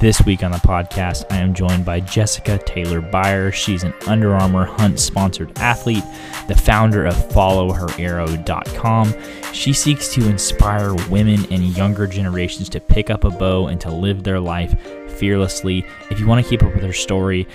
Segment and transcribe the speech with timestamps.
[0.00, 3.54] This week on the podcast, I am joined by Jessica Taylor Byers.
[3.54, 6.04] She's an Under Armour Hunt sponsored athlete,
[6.48, 9.14] the founder of FollowHerArrow.com.
[9.52, 13.90] She seeks to inspire women and younger generations to pick up a bow and to
[13.90, 14.74] live their life
[15.18, 15.84] fearlessly.
[16.10, 17.46] If you want to keep up with her story,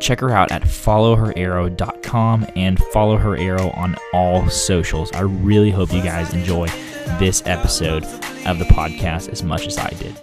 [0.00, 5.12] check her out at followherarrow.com and follow her arrow on all socials.
[5.12, 6.68] I really hope you guys enjoy
[7.18, 8.04] this episode
[8.46, 10.18] of the podcast as much as I did.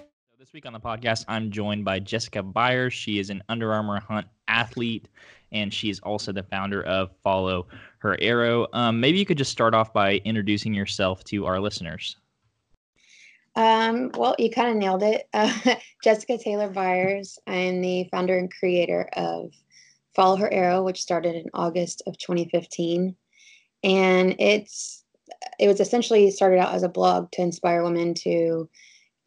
[0.57, 2.91] Week on the podcast, I'm joined by Jessica Byers.
[2.91, 5.07] She is an Under Armour Hunt athlete,
[5.51, 7.67] and she is also the founder of Follow
[7.99, 8.65] Her Arrow.
[8.73, 12.17] Um, maybe you could just start off by introducing yourself to our listeners.
[13.55, 15.29] Um, well, you kind of nailed it.
[15.35, 17.37] Uh, Jessica Taylor Byers.
[17.45, 19.51] I am the founder and creator of
[20.15, 23.15] Follow Her Arrow, which started in August of 2015.
[23.83, 25.03] And it's
[25.59, 28.67] it was essentially started out as a blog to inspire women to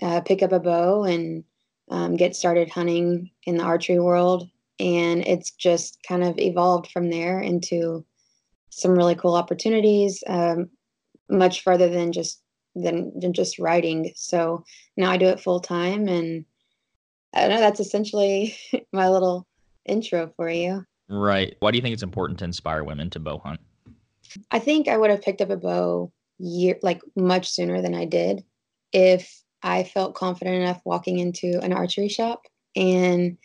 [0.02, 1.44] uh, pick up a bow and
[1.90, 4.48] um, get started hunting in the archery world.
[4.78, 8.04] And it's just kind of evolved from there into
[8.70, 10.70] some really cool opportunities, um,
[11.28, 12.42] much further than just
[12.74, 14.12] than, than just writing.
[14.14, 14.64] So
[14.96, 16.44] now I do it full time, and
[17.34, 17.60] I don't know.
[17.60, 18.56] That's essentially
[18.92, 19.46] my little
[19.84, 20.84] intro for you.
[21.08, 21.56] Right.
[21.58, 23.60] Why do you think it's important to inspire women to bow hunt?
[24.52, 28.04] I think I would have picked up a bow year like much sooner than I
[28.04, 28.44] did
[28.92, 32.46] if I felt confident enough walking into an archery shop.
[32.76, 33.36] And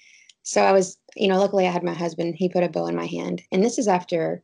[0.43, 2.95] so I was, you know, luckily I had my husband, he put a bow in
[2.95, 3.41] my hand.
[3.51, 4.43] And this is after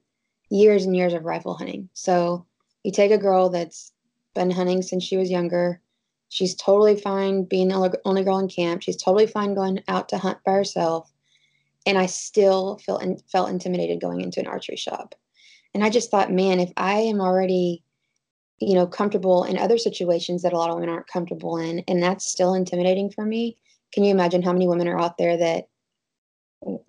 [0.50, 1.90] years and years of rifle hunting.
[1.94, 2.46] So
[2.84, 3.92] you take a girl that's
[4.34, 5.82] been hunting since she was younger.
[6.30, 8.82] She's totally fine being the only girl in camp.
[8.82, 11.12] She's totally fine going out to hunt by herself.
[11.86, 15.16] And I still felt felt intimidated going into an archery shop.
[15.74, 17.84] And I just thought, man, if I am already
[18.62, 21.80] you know, comfortable in other situations that a lot of women aren't comfortable in.
[21.88, 23.58] And that's still intimidating for me.
[23.92, 25.68] Can you imagine how many women are out there that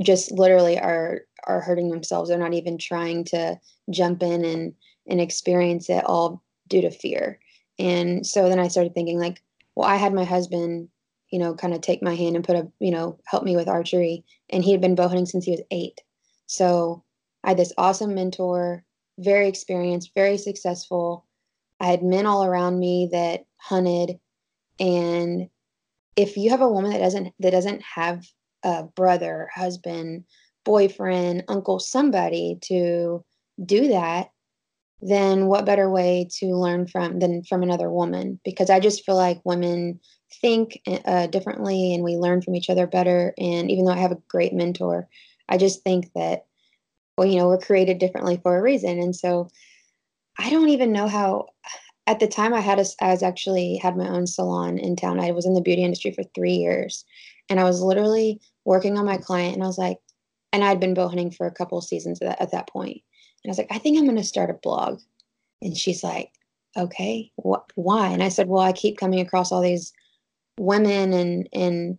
[0.03, 2.29] just literally are are hurting themselves?
[2.29, 3.59] They're not even trying to
[3.91, 4.75] jump in and
[5.09, 7.41] and experience it all due to fear.
[7.79, 9.43] And so then I started thinking like,
[9.75, 10.89] well, I had my husband,
[11.31, 13.67] you know, kind of take my hand and put a, you know, help me with
[13.67, 14.25] archery.
[14.51, 16.03] And he had been bow hunting since he was eight.
[16.47, 17.03] So
[17.43, 18.85] I had this awesome mentor,
[19.19, 21.25] very experienced, very successful,
[21.83, 24.19] I had men all around me that hunted.
[24.79, 25.49] And
[26.17, 28.25] if you have a woman that doesn't that doesn't have
[28.63, 30.25] a brother, husband,
[30.65, 33.25] boyfriend, uncle, somebody to
[33.65, 34.31] do that,
[35.01, 38.39] then what better way to learn from than from another woman?
[38.45, 39.99] Because I just feel like women
[40.41, 43.35] think uh, differently and we learn from each other better.
[43.39, 45.09] And even though I have a great mentor,
[45.49, 46.47] I just think that,
[47.19, 49.01] well, you know, we're created differently for a reason.
[49.01, 49.49] And so
[50.39, 51.47] I don't even know how.
[52.09, 55.21] At the time, I had a, I was actually had my own salon in town.
[55.21, 57.05] I was in the beauty industry for three years,
[57.49, 59.55] and I was literally working on my client.
[59.55, 59.99] And I was like,
[60.53, 63.03] and I'd been bow hunting for a couple seasons at that, at that point.
[63.45, 65.01] And I was like, I think I'm going to start a blog.
[65.63, 66.33] And she's like,
[66.77, 67.71] okay, what?
[67.77, 68.09] Why?
[68.09, 69.93] And I said, well, I keep coming across all these
[70.59, 71.99] women and and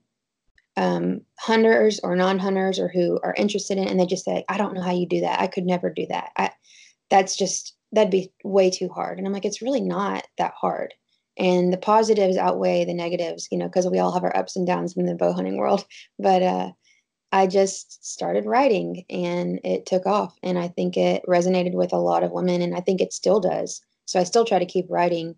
[0.75, 4.73] um, hunters or non-hunters or who are interested in, and they just say, I don't
[4.73, 5.39] know how you do that.
[5.39, 6.31] I could never do that.
[6.37, 6.51] I,
[7.09, 9.17] that's just that'd be way too hard.
[9.17, 10.93] And I'm like, it's really not that hard.
[11.37, 14.67] And the positives outweigh the negatives, you know, because we all have our ups and
[14.67, 15.85] downs in the bow hunting world.
[16.19, 16.71] But uh,
[17.31, 20.37] I just started writing and it took off.
[20.43, 22.61] And I think it resonated with a lot of women.
[22.61, 23.81] And I think it still does.
[24.05, 25.35] So I still try to keep writing.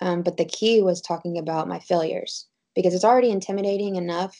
[0.00, 4.36] Um, but the key was talking about my failures because it's already intimidating enough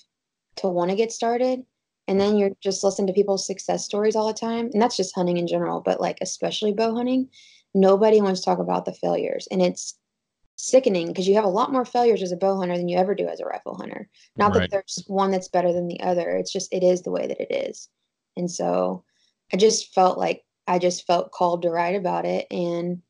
[0.57, 1.65] to want to get started
[2.09, 5.15] and then you're just listening to people's success stories all the time and that's just
[5.15, 7.29] hunting in general but like especially bow hunting
[7.75, 9.97] nobody wants to talk about the failures and it's
[10.57, 13.15] sickening because you have a lot more failures as a bow hunter than you ever
[13.15, 14.63] do as a rifle hunter not right.
[14.63, 17.41] that there's one that's better than the other it's just it is the way that
[17.41, 17.89] it is
[18.37, 19.05] and so
[19.53, 23.01] i just felt like i just felt called to write about it and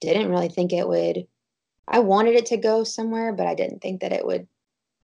[0.00, 1.24] didn't really think it would
[1.86, 4.48] i wanted it to go somewhere but i didn't think that it would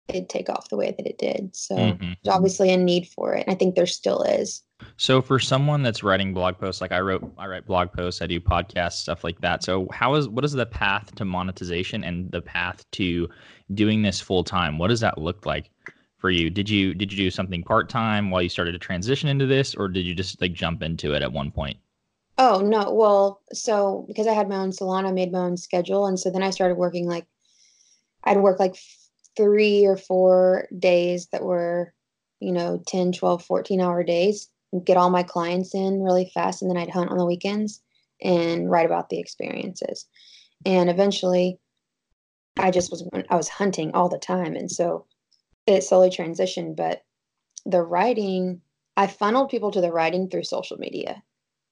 [0.08, 1.54] it take off the way that it did.
[1.56, 2.12] So mm-hmm.
[2.22, 3.44] there's obviously a need for it.
[3.48, 4.62] I think there still is.
[4.96, 8.26] So for someone that's writing blog posts, like I wrote, I write blog posts, I
[8.26, 9.64] do podcasts, stuff like that.
[9.64, 13.28] So how is what is the path to monetization and the path to
[13.72, 14.78] doing this full time?
[14.78, 15.70] What does that look like
[16.18, 16.50] for you?
[16.50, 19.74] Did you did you do something part time while you started to transition into this,
[19.74, 21.78] or did you just like jump into it at one point?
[22.36, 26.06] Oh no, well, so because I had my own salon, I made my own schedule,
[26.06, 27.26] and so then I started working like
[28.24, 28.76] I'd work like
[29.36, 31.92] three or four days that were,
[32.40, 36.62] you know, 10, 12, 14 hour days, and get all my clients in really fast.
[36.62, 37.80] And then I'd hunt on the weekends
[38.22, 40.06] and write about the experiences.
[40.64, 41.58] And eventually
[42.58, 44.54] I just was, I was hunting all the time.
[44.54, 45.06] And so
[45.66, 47.02] it slowly transitioned, but
[47.66, 48.60] the writing,
[48.96, 51.22] I funneled people to the writing through social media.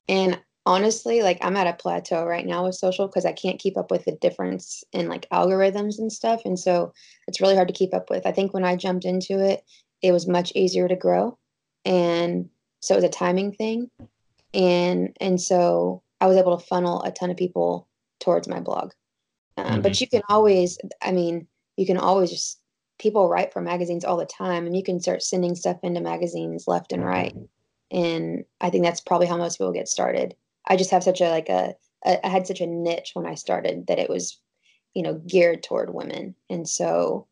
[0.09, 3.77] And honestly, like I'm at a plateau right now with social because I can't keep
[3.77, 6.43] up with the difference in like algorithms and stuff.
[6.45, 6.93] And so
[7.27, 8.27] it's really hard to keep up with.
[8.27, 9.65] I think when I jumped into it,
[10.03, 11.39] it was much easier to grow.
[11.85, 12.49] And
[12.81, 13.91] so it was a timing thing.
[14.55, 17.89] And and so I was able to funnel a ton of people
[18.21, 18.93] towards my blog.
[19.57, 19.81] Um, mm-hmm.
[19.81, 22.61] But you can always, I mean, you can always just
[22.99, 26.69] people write for magazines all the time, and you can start sending stuff into magazines
[26.69, 27.35] left and right.
[27.91, 30.35] And I think that's probably how most people get started.
[30.67, 31.75] I just have such a like a,
[32.05, 34.39] a I had such a niche when I started that it was,
[34.95, 37.27] you know, geared toward women, and so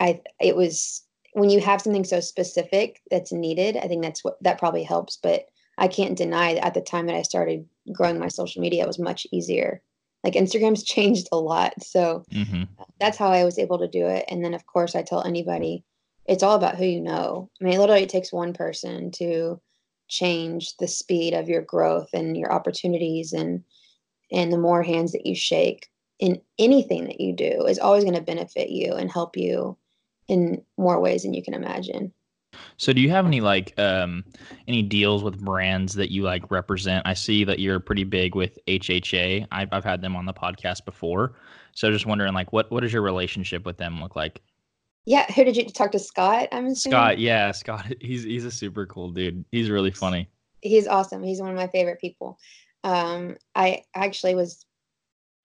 [0.00, 1.02] I it was
[1.32, 3.76] when you have something so specific that's needed.
[3.76, 5.46] I think that's what that probably helps, but
[5.78, 8.86] I can't deny that at the time that I started growing my social media, it
[8.86, 9.82] was much easier
[10.24, 11.74] like Instagram's changed a lot.
[11.82, 12.64] So mm-hmm.
[12.98, 14.24] that's how I was able to do it.
[14.28, 15.84] And then, of course, I tell anybody
[16.24, 17.50] it's all about who you know.
[17.60, 19.60] I mean, literally, it takes one person to
[20.08, 23.64] change the speed of your growth and your opportunities and
[24.32, 28.16] and the more hands that you shake in anything that you do is always going
[28.16, 29.76] to benefit you and help you
[30.28, 32.12] in more ways than you can imagine.
[32.76, 34.24] So do you have any like um
[34.68, 37.06] any deals with brands that you like represent?
[37.06, 39.46] I see that you're pretty big with HHA.
[39.50, 41.34] I've I've had them on the podcast before.
[41.72, 44.40] So just wondering like what what does your relationship with them look like?
[45.06, 46.48] Yeah, who did you talk to Scott?
[46.52, 46.98] I'm assuming?
[46.98, 47.86] Scott, yeah, Scott.
[48.00, 49.44] He's he's a super cool dude.
[49.52, 50.30] He's really funny.
[50.62, 51.22] He's awesome.
[51.22, 52.38] He's one of my favorite people.
[52.84, 54.64] Um I actually was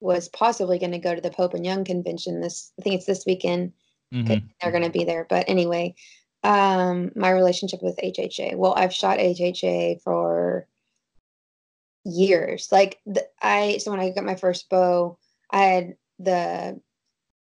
[0.01, 3.05] was possibly going to go to the Pope and Young convention this I think it's
[3.05, 3.73] this weekend.
[4.13, 4.45] Mm-hmm.
[4.61, 5.25] They're going to be there.
[5.29, 5.95] But anyway,
[6.43, 8.55] um, my relationship with HHA.
[8.55, 10.67] Well, I've shot HHA for
[12.05, 12.69] years.
[12.71, 15.17] Like the, I, so when I got my first bow,
[15.51, 16.81] I had the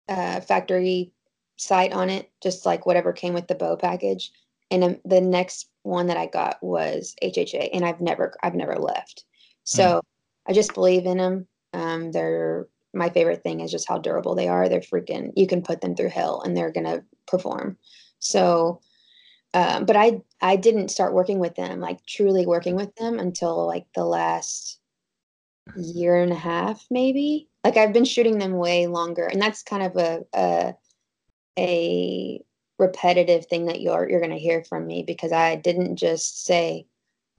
[0.08, 1.12] uh, factory
[1.58, 4.32] sight on it, just like whatever came with the bow package.
[4.70, 8.76] And um, the next one that I got was HHA, and I've never, I've never
[8.76, 9.24] left.
[9.64, 10.02] So mm.
[10.48, 11.46] I just believe in them.
[11.74, 14.68] Um, they're my favorite thing is just how durable they are.
[14.68, 15.32] They're freaking.
[15.36, 17.76] You can put them through hell, and they're gonna perform.
[18.18, 18.80] So,
[19.54, 23.66] um, but I I didn't start working with them like truly working with them until
[23.66, 24.80] like the last
[25.76, 27.48] year and a half maybe.
[27.64, 30.74] Like I've been shooting them way longer, and that's kind of a a,
[31.58, 32.42] a
[32.78, 36.86] repetitive thing that you're you're going to hear from me because I didn't just say,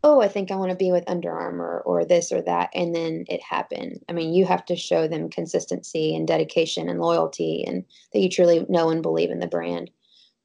[0.03, 2.93] "Oh, I think I want to be with Under Armour or this or that," and
[2.93, 4.03] then it happened.
[4.09, 8.29] I mean, you have to show them consistency and dedication and loyalty, and that you
[8.29, 9.89] truly know and believe in the brand.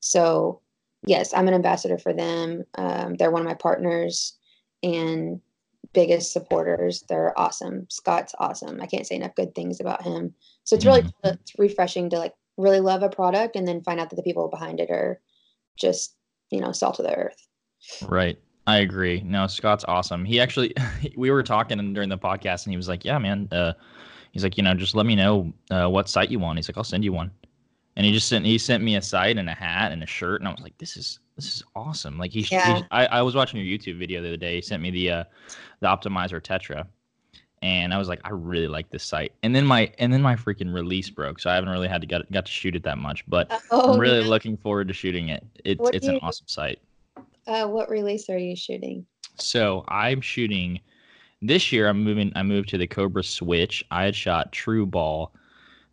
[0.00, 0.60] So,
[1.06, 2.64] yes, I'm an ambassador for them.
[2.76, 4.34] Um, they're one of my partners
[4.82, 5.40] and
[5.92, 7.04] biggest supporters.
[7.08, 7.86] They're awesome.
[7.88, 8.80] Scott's awesome.
[8.80, 10.34] I can't say enough good things about him.
[10.64, 11.28] So it's really mm-hmm.
[11.28, 14.48] it's refreshing to like really love a product and then find out that the people
[14.48, 15.20] behind it are
[15.76, 16.16] just
[16.50, 17.48] you know salt of the earth.
[18.02, 18.38] Right.
[18.66, 19.20] I agree.
[19.20, 20.24] No, Scott's awesome.
[20.24, 20.72] He actually,
[21.16, 23.74] we were talking during the podcast, and he was like, "Yeah, man." Uh,
[24.32, 26.58] he's like, you know, just let me know uh, what sight you want.
[26.58, 27.30] He's like, I'll send you one
[27.96, 30.40] and he just sent he sent me a sight and a hat and a shirt
[30.40, 32.78] and I was like this is this is awesome like he, yeah.
[32.78, 35.10] he I, I was watching your YouTube video the other day he sent me the
[35.10, 35.24] uh
[35.80, 36.86] the optimizer tetra
[37.64, 40.36] and I was like I really like this sight and then my and then my
[40.36, 42.98] freaking release broke so I haven't really had to got, got to shoot it that
[42.98, 44.28] much but oh, I'm really yeah.
[44.28, 46.78] looking forward to shooting it, it it's an awesome sight
[47.46, 49.06] uh what release are you shooting
[49.38, 50.78] so I'm shooting
[51.40, 55.32] this year I'm moving I moved to the Cobra Switch I had shot True Ball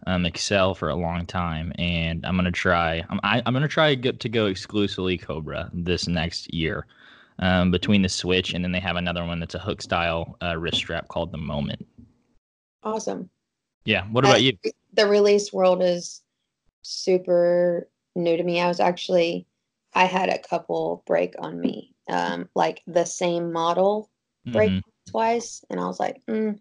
[0.08, 3.06] um, Excel for a long time, and I'm gonna try.
[3.10, 6.88] I'm I, am i am gonna try to go exclusively Cobra this next year.
[7.42, 10.56] Um, between the Switch and then they have another one that's a hook style uh,
[10.58, 11.88] wrist strap called the Moment.
[12.84, 13.30] Awesome.
[13.84, 14.06] Yeah.
[14.12, 14.58] What about you?
[14.94, 16.22] The release world is
[16.84, 18.62] super new to me.
[18.62, 19.48] I was actually,
[19.96, 24.12] I had a couple break on me, um, like the same model
[24.46, 25.10] break mm-hmm.
[25.10, 26.60] twice, and I was like, mm,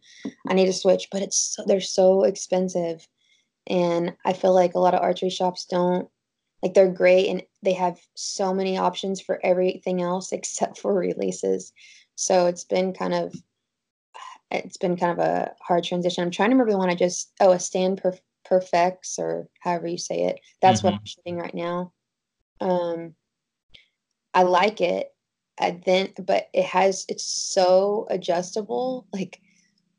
[0.48, 3.06] I need to switch, but it's so, they're so expensive
[3.66, 6.08] and I feel like a lot of archery shops don't
[6.62, 11.72] like they're great and they have so many options for everything else except for releases.
[12.14, 13.34] So it's been kind of
[14.50, 16.24] it's been kind of a hard transition.
[16.24, 19.86] I'm trying to remember the one I just oh a Stan per, PerfeX or however
[19.86, 20.40] you say it.
[20.60, 20.88] That's mm-hmm.
[20.88, 21.92] what I'm shooting right now.
[22.60, 23.14] Um,
[24.34, 25.08] I like it.
[25.58, 29.06] I then, but it has it's so adjustable.
[29.12, 29.40] Like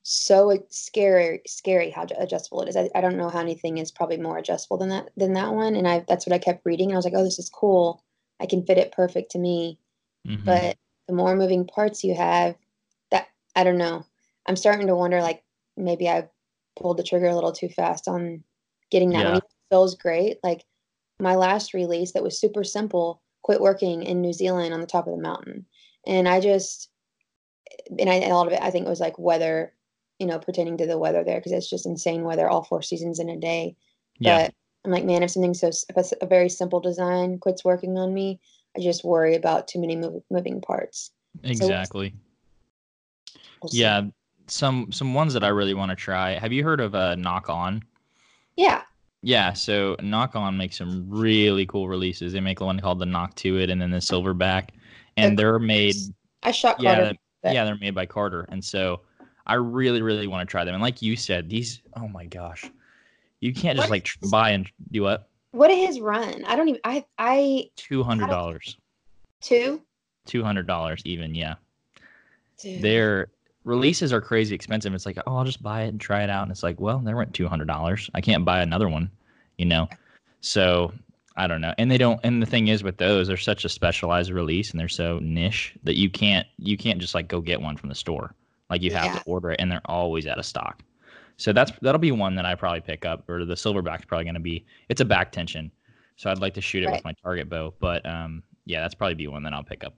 [0.03, 4.17] so scary scary how adjustable it is I, I don't know how anything is probably
[4.17, 6.95] more adjustable than that than that one and i that's what i kept reading and
[6.95, 8.03] i was like oh this is cool
[8.39, 9.77] i can fit it perfect to me
[10.27, 10.43] mm-hmm.
[10.43, 10.75] but
[11.07, 12.55] the more moving parts you have
[13.11, 14.03] that i don't know
[14.47, 15.43] i'm starting to wonder like
[15.77, 16.27] maybe i
[16.79, 18.43] pulled the trigger a little too fast on
[18.89, 19.29] getting that yeah.
[19.29, 20.63] one it feels great like
[21.19, 25.07] my last release that was super simple quit working in New Zealand on the top
[25.07, 25.65] of the mountain.
[26.05, 26.89] And I just,
[27.97, 29.73] and I, a lot of it, I think it was like weather,
[30.21, 33.17] you know, pertaining to the weather there because it's just insane weather all four seasons
[33.19, 33.75] in a day.
[34.19, 34.43] Yeah.
[34.45, 34.53] But
[34.85, 38.13] I'm like, man, if something so, if a, a very simple design quits working on
[38.13, 38.39] me,
[38.77, 41.09] I just worry about too many mov- moving parts.
[41.43, 42.13] Exactly.
[43.61, 43.79] We'll see.
[43.79, 44.03] yeah.
[44.47, 46.31] Some some ones that I really want to try.
[46.37, 47.81] Have you heard of uh, Nock On?
[48.57, 48.81] Yeah.
[49.23, 52.33] Yeah, so Nock On makes some really cool releases.
[52.33, 54.69] They make one called the Knock to It and then the Silverback,
[55.15, 55.95] and The they're made
[56.43, 57.17] I shot yeah, Carter.
[57.43, 59.01] but- yeah, they're made by Carter, and so
[59.51, 60.73] I really really want to try them.
[60.73, 62.71] And like you said, these oh my gosh,
[63.41, 66.45] you can't just What like buy and do what What did his run?
[66.45, 66.79] I don't even.
[66.85, 68.77] I I two hundred dollars,
[69.41, 69.81] two.
[70.25, 71.35] two hundred dollars even.
[71.35, 71.55] Yeah,
[72.61, 72.81] Dude.
[72.81, 73.27] their
[73.65, 74.93] releases are crazy expensive.
[74.93, 76.99] It's like oh, I'll just buy it and try it out, and it's like well,
[76.99, 78.09] they went two hundred dollars.
[78.13, 79.11] I can't buy another one,
[79.57, 79.89] you know.
[80.39, 80.93] So
[81.35, 81.73] I don't know.
[81.77, 82.21] And they don't.
[82.23, 85.73] And the thing is with those, they're such a specialized release, and they're so niche
[85.83, 88.33] that you can't you can't just like go get one from the store.
[88.71, 89.19] Like you have Yeah.
[89.19, 90.81] to order it, and they're always out of stock.
[91.37, 94.35] So that's that'll be one that I probably pick up, or the silverback's probably going
[94.35, 94.65] to be.
[94.89, 95.71] It's a back tension,
[96.15, 96.95] so I'd like to shoot it Right.
[96.95, 97.73] with my target bow.
[97.79, 99.93] But um, yeah, that's probably be one that I'll pick up.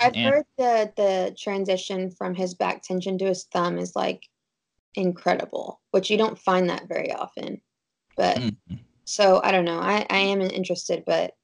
[0.00, 4.22] I've And- heard the the transition from his back tension to his thumb is like
[4.94, 7.60] incredible, which you don't find that very often.
[8.16, 8.56] But Mhm.
[9.04, 9.80] so I don't know.
[9.80, 11.34] I I am interested, but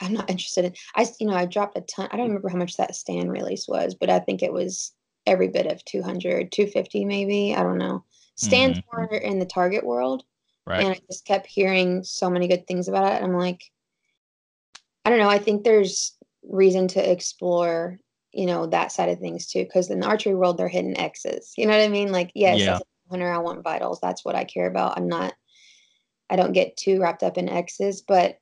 [0.00, 0.74] I'm not interested in.
[0.94, 2.08] I you know I dropped a ton.
[2.12, 4.92] I don't remember how much that Stan release was, but I think it was
[5.26, 7.54] every bit of 200, 250 maybe.
[7.54, 8.04] I don't know.
[8.36, 8.84] Stan's Mhm.
[8.92, 10.24] more in the target world,
[10.66, 10.84] Right.
[10.84, 13.22] and I just kept hearing so many good things about it.
[13.22, 13.70] I'm like,
[15.04, 15.28] I don't know.
[15.28, 17.98] I think there's reason to explore,
[18.32, 19.64] you know, that side of things too.
[19.64, 21.54] Because in the archery world, they're hidden X's.
[21.56, 22.12] You know what I mean?
[22.12, 22.74] Like, yes, Yeah.
[22.74, 24.00] as a hunter, I want vitals.
[24.00, 24.96] That's what I care about.
[24.96, 25.34] I'm not.
[26.28, 28.40] I don't get too wrapped up in X's, but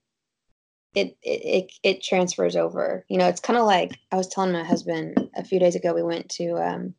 [0.95, 3.05] it it it, it transfers over.
[3.09, 5.95] You know, it's kind of like I was telling my husband a few days ago.
[5.95, 6.95] We went to um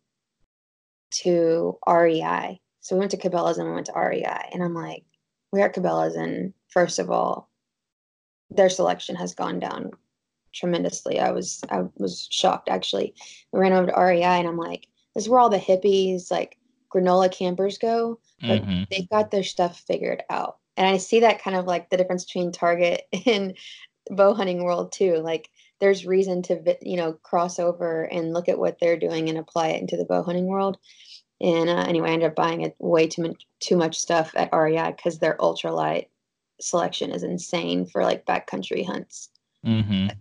[1.12, 2.60] to REI.
[2.82, 5.04] So we went to Cabela's and we went to REI, and I'm like,
[5.52, 7.50] we're at Cabela's, and first of all,
[8.52, 9.92] their selection has gone down
[10.54, 11.20] tremendously.
[11.20, 13.16] I was I was shocked actually.
[13.52, 16.58] We ran over to REI, and I'm like, this is where all the hippies like
[16.94, 18.20] granola campers go.
[18.42, 18.88] But Mhm.
[18.90, 22.26] they've got their stuff figured out, and I see that kind of like the difference
[22.26, 23.58] between Target and
[24.10, 25.16] bow hunting world too.
[25.18, 29.38] Like there's reason to you know cross over and look at what they're doing and
[29.38, 30.78] apply it into the bow hunting world.
[31.42, 34.54] And uh, anyway, I ended up buying it way too much too much stuff at
[34.54, 36.08] REI because their ultralight
[36.62, 39.30] selection is insane for like backcountry hunts.
[39.66, 40.12] Mm Mhm.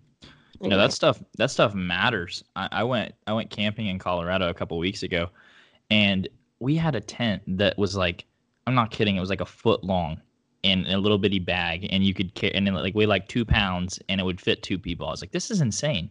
[0.60, 2.44] No, Anyway, that stuff that stuff matters.
[2.56, 5.28] I, I went I went camping in Colorado a couple weeks ago,
[5.90, 6.28] and
[6.60, 8.24] we had a tent that was like
[8.66, 9.16] I'm not kidding.
[9.16, 10.20] It was like a foot long
[10.64, 13.44] in a little bitty bag, and you could carry and it like weigh like two
[13.44, 15.06] pounds, and it would fit two people.
[15.06, 16.10] I was like, this is insane.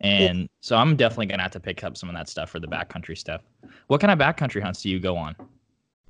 [0.00, 2.68] And so I'm definitely gonna have to pick up some of that stuff for the
[2.68, 3.40] backcountry stuff.
[3.88, 5.34] What kind of backcountry hunts do you go on?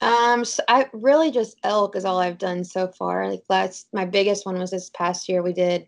[0.01, 3.29] Um, so I really just elk is all I've done so far.
[3.31, 5.43] Like last, my biggest one was this past year.
[5.43, 5.87] We did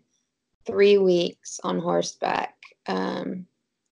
[0.65, 2.55] three weeks on horseback,
[2.87, 3.45] um,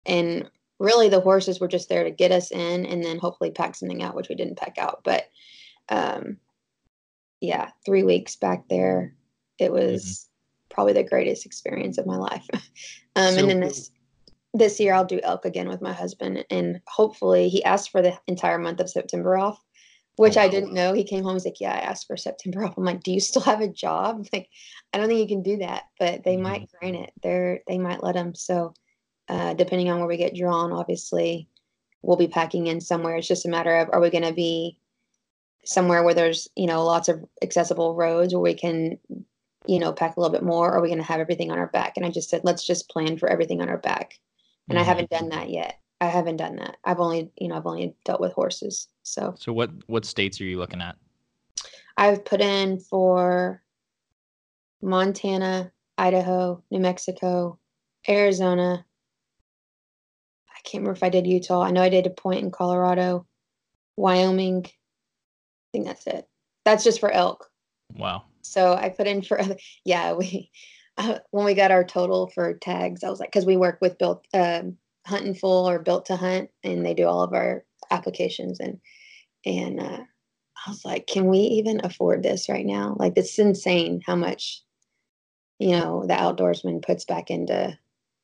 [0.06, 0.50] and
[0.80, 4.04] really the horses were just there to get us in, and then hopefully pack something
[4.04, 5.02] out, which we didn't pack out.
[5.04, 5.30] But
[5.90, 6.38] um,
[7.42, 9.16] yeah, three weeks back there,
[9.60, 10.30] it was
[10.70, 12.46] probably the greatest experience of my life.
[13.16, 13.92] um, So- and then this
[14.54, 18.18] this year I'll do elk again with my husband, and hopefully he asked for the
[18.28, 19.62] entire month of September off
[20.18, 20.94] which Oh, I didn't know.
[20.94, 21.36] He came home.
[21.36, 23.68] He's like, "Yeah, I asked for September off." I'm like, "Do you still have a
[23.68, 24.50] job?" Like,
[24.92, 27.12] I don't think you can do that, but they might grant it.
[27.24, 28.36] They're they might let him.
[28.36, 28.74] So,
[29.30, 31.48] uh, depending on where we get drawn, obviously,
[32.02, 33.16] we'll be packing in somewhere.
[33.16, 34.80] It's just a matter of are we going to be
[35.68, 38.98] somewhere where there's you know lots of accessible roads where we can
[39.68, 41.60] you know pack a little bit more, or are we going to have everything on
[41.60, 41.98] our back?
[41.98, 44.20] And I just said, let's just plan for everything on our back.
[44.70, 44.86] And I Mhm.
[44.86, 45.80] haven't done that yet.
[46.00, 46.78] I haven't done that.
[46.84, 48.88] I've only you know I've only dealt with horses.
[49.04, 50.96] So So what what states are you looking at?
[51.98, 53.64] I've put in for
[54.82, 57.60] Montana, Idaho, New Mexico,
[58.08, 58.86] Arizona.
[60.50, 61.62] I can't remember if I did Utah.
[61.64, 63.26] I know I did a point in Colorado,
[63.96, 64.66] Wyoming.
[65.78, 66.28] Think that's it.
[66.66, 67.48] That's just for elk.
[67.96, 68.24] Wow.
[68.42, 69.40] So I put in for
[69.86, 70.50] yeah we
[70.98, 74.00] uh, when we got our total for tags I was like because we work with
[74.00, 78.60] built um, Huntin' Fool or built to hunt and they do all of our applications
[78.60, 78.80] and
[79.46, 80.00] and uh,
[80.66, 84.64] I was like can we even afford this right now like it's insane how much
[85.60, 87.78] you know the outdoorsman puts back into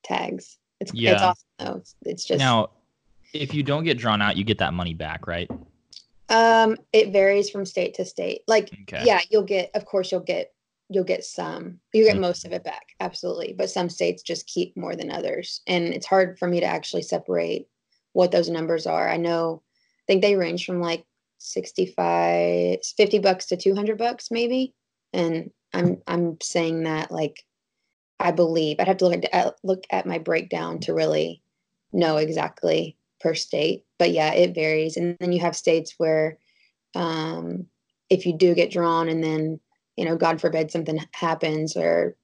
[0.04, 1.22] tags it's it's Yeah.
[1.22, 2.72] awesome though it's, it's just Now,
[3.32, 5.52] if you don't get drawn out, you get that money back, right?
[6.34, 9.06] Um it varies from state to state like Okay.
[9.06, 10.54] yeah you'll get of course you'll get
[10.90, 11.80] you'll get some.
[11.94, 12.22] You get Mhm.
[12.22, 13.54] most of it back, absolutely.
[13.54, 17.02] But some states just keep more than others, and it's hard for me to actually
[17.02, 17.68] separate
[18.14, 19.10] what those numbers are.
[19.10, 19.64] I know,
[20.00, 21.06] I think they range from like
[21.40, 24.74] 65, 50 bucks to 200 bucks maybe,
[25.14, 27.44] and I'm I'm saying that like
[28.20, 31.44] I believe I'd have to look at look at my breakdown to really
[31.94, 33.86] know exactly per state.
[33.98, 36.38] But yeah, it varies, and then you have states where
[36.94, 37.66] um,
[38.10, 39.60] if you do get drawn and then
[39.96, 42.16] you know god forbid something happens or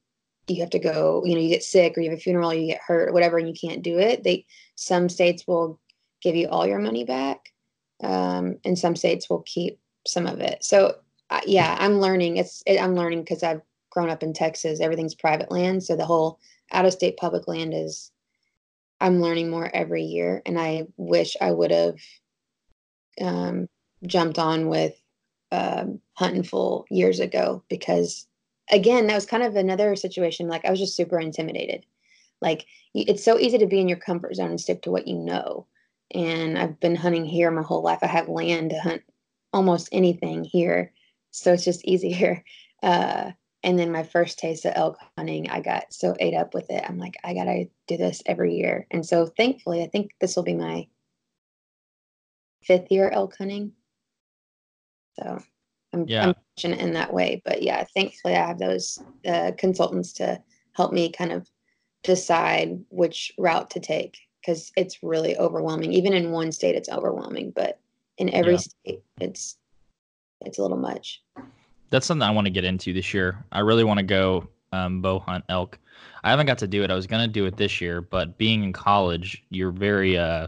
[0.48, 2.68] you have to go you know you get sick or you have a funeral you
[2.68, 5.80] get hurt or whatever and you can't do it they some states will
[6.22, 7.50] give you all your money back
[8.04, 10.64] um, and some states will keep some of it.
[10.64, 10.96] So
[11.30, 12.38] uh, yeah i'm learning.
[12.38, 14.80] It's it, i'm learning because i've grown up in texas.
[14.80, 15.84] Everything's private land.
[15.84, 16.40] So the whole
[16.72, 18.12] out of state public land is
[19.02, 21.96] i'm learning more every year and i wish i would have
[23.22, 23.68] um,
[24.06, 24.94] jumped on with
[25.52, 28.28] um, Huntin' Fool years ago because
[28.72, 31.86] again that was kind of another situation like i was just super intimidated.
[32.42, 35.16] Like it's so easy to be in your comfort zone and stick to what you
[35.16, 35.68] know
[36.14, 38.00] and i've been hunting here my whole life.
[38.02, 39.02] I have land to hunt
[39.52, 40.94] almost anything here
[41.32, 42.44] so it's just easier
[42.84, 43.32] uh,
[43.64, 46.84] and then my first taste of elk hunting i got so ate up with it
[46.88, 50.44] i'm like i gotta do this every year and so thankfully i think this will
[50.44, 50.88] be my
[52.64, 53.72] fifth year elk hunting
[55.20, 55.42] so
[55.94, 56.28] I'm, Yeah.
[56.28, 57.42] I'm fortunate in that way.
[57.46, 60.42] But yeah, thankfully I have those uh, consultants to
[60.74, 61.48] help me kind of
[62.04, 65.92] decide which route to take because it's really overwhelming.
[65.94, 67.80] Even in one state, it's overwhelming, but
[68.18, 68.60] in every Yeah.
[68.60, 69.58] state, it's
[70.42, 71.22] it's a little much.
[71.90, 73.44] That's something I want to get into this year.
[73.52, 75.80] I really want to go um, bow hunt elk.
[76.24, 76.92] I haven't got to do it.
[76.92, 80.48] I was gonna do it this year, but being in college, you're very uh,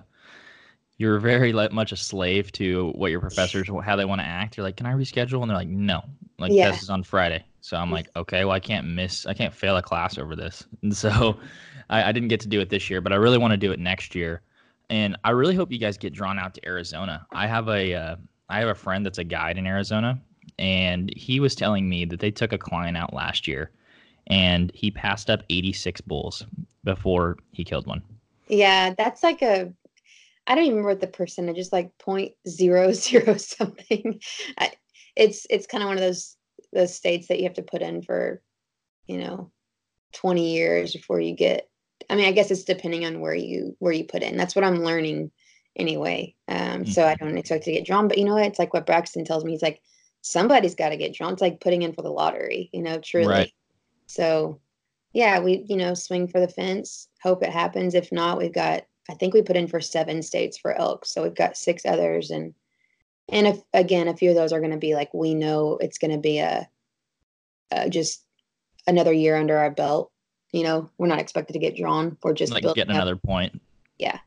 [0.97, 4.57] you're very like much a slave to what your professors how they want to act.
[4.57, 5.41] You're like, can I reschedule?
[5.41, 6.03] And they're like, no,
[6.37, 6.69] like Yeah.
[6.71, 7.43] this is on Friday.
[7.61, 10.65] So I'm like, okay, well I can't miss, I can't fail a class over this.
[10.83, 11.39] And so
[11.89, 13.71] I, I didn't get to do it this year, but I really want to do
[13.71, 14.41] it next year.
[14.89, 17.25] And I really hope you guys get drawn out to Arizona.
[17.33, 18.15] I have a uh,
[18.49, 20.21] I have a friend that's a guide in Arizona,
[20.59, 23.71] and he was telling me that they took a client out last year,
[24.27, 26.45] and he passed up 86 bulls
[26.83, 28.01] before he killed one.
[28.47, 29.73] Yeah, that's like a
[30.47, 34.19] I don't even remember what the percentage is like point zero zero something.
[34.57, 34.71] I,
[35.15, 36.35] it's it's kind of one of those
[36.73, 38.41] those states that you have to put in for,
[39.05, 39.51] you know,
[40.13, 41.69] twenty years before you get.
[42.09, 44.37] I mean, I guess it's depending on where you where you put in.
[44.37, 45.31] That's what I'm learning
[45.75, 46.35] anyway.
[46.47, 48.45] Um, so I don't expect to get drawn, but you know what?
[48.45, 49.51] It's like what Braxton tells me.
[49.51, 49.81] He's like,
[50.21, 51.33] somebody's got to get drawn.
[51.33, 52.69] It's like putting in for the lottery.
[52.71, 53.27] You know, truly.
[53.27, 53.53] Right.
[54.07, 54.59] So,
[55.13, 57.07] yeah, we you know swing for the fence.
[57.21, 57.95] Hope it happens.
[57.95, 61.23] If not, we've got I think we put in for seven states for elk, so
[61.23, 62.53] we've got six others, and
[63.29, 65.97] and if again, a few of those are going to be like we know it's
[65.97, 66.67] going to be a,
[67.71, 68.23] a just
[68.87, 70.11] another year under our belt.
[70.51, 72.17] You know, we're not expected to get drawn.
[72.23, 72.97] We're just like getting up.
[72.97, 73.61] another point.
[73.97, 74.19] Yeah.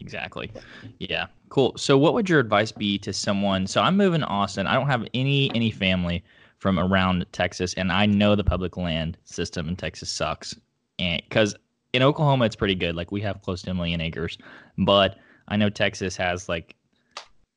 [0.00, 0.50] Exactly.
[0.98, 1.26] Yeah.
[1.48, 1.74] Cool.
[1.76, 3.66] So what would your advice be to someone?
[3.66, 4.66] So I'm moving to Austin.
[4.66, 6.24] I don't have any any family
[6.58, 10.54] from around Texas and I know the public land system in Texas sucks.
[10.98, 11.54] And cuz
[11.92, 12.94] in Oklahoma it's pretty good.
[12.94, 14.38] Like we have close to a million acres,
[14.78, 16.76] but I know Texas has like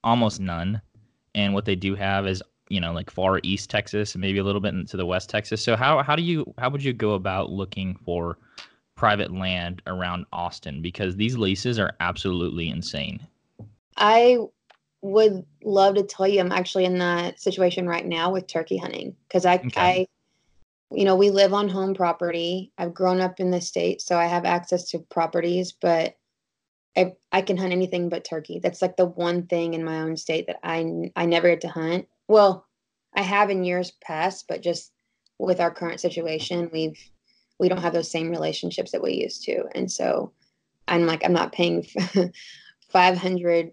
[0.03, 0.81] almost none.
[1.35, 4.43] And what they do have is, you know, like far east Texas and maybe a
[4.43, 5.63] little bit into the west Texas.
[5.63, 8.37] So how how do you how would you go about looking for
[8.95, 13.19] private land around Austin because these leases are absolutely insane.
[13.97, 14.37] I
[15.01, 19.15] would love to tell you I'm actually in that situation right now with turkey hunting
[19.27, 19.71] because I, Okay.
[19.75, 20.07] I,
[20.91, 22.71] you know, we live on home property.
[22.77, 26.15] I've grown up in the state, so I have access to properties, but
[26.95, 28.59] I, I can hunt anything but turkey.
[28.59, 31.67] That's like the one thing in my own state that I, I never get to
[31.69, 32.07] hunt.
[32.27, 32.67] Well,
[33.15, 34.91] I have in years past, but just
[35.39, 36.99] with our current situation, we've,
[37.63, 39.63] we don't have those same relationships that we used to.
[39.73, 40.33] And so
[40.89, 41.83] I'm like, I'm not paying
[42.93, 43.71] $500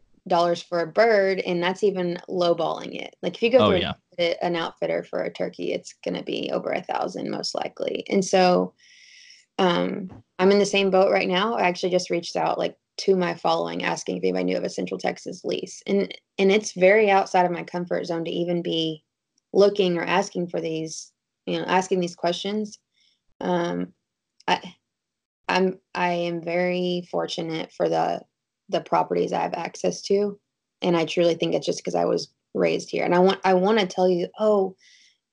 [0.68, 1.40] for a bird.
[1.40, 3.16] And that's even lowballing it.
[3.20, 4.35] Like if you go Oh, to yeah.
[4.42, 8.05] an outfitter for a turkey, it's going to be over a thousand most likely.
[8.09, 8.74] And so
[9.59, 11.55] um, I'm in the same boat right now.
[11.55, 14.70] I actually just reached out like to my following asking if anybody knew of a
[14.70, 15.83] Central Texas lease.
[15.88, 19.03] And and it's very outside of my comfort zone to even be
[19.53, 21.11] looking or asking for these,
[21.46, 22.79] you know, asking these questions.
[23.40, 23.92] Um
[24.48, 24.74] I
[25.48, 28.22] I'm I am very fortunate for the
[28.68, 30.38] the properties I have access to.
[30.83, 33.05] And I truly think it's just because I was raised here.
[33.05, 34.76] And I want I want to tell you, oh,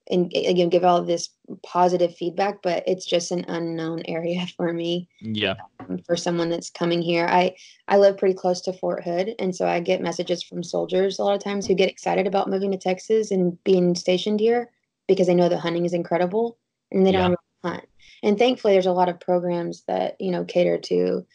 [0.09, 1.29] and again give all this
[1.63, 5.55] positive feedback, but it's just an unknown area for me Yeah.
[5.79, 7.27] um, for someone that's coming here.
[7.27, 7.55] I
[7.87, 11.23] I live pretty close to Fort Hood, and so I get messages from soldiers a
[11.23, 14.71] lot of times who get excited about moving to Texas and being stationed here
[15.07, 16.57] because they know the hunting is incredible.
[16.91, 17.69] and they don't yeah.
[17.71, 17.85] hunt.
[18.23, 21.25] And thankfully, there's a lot of programs that you know cater to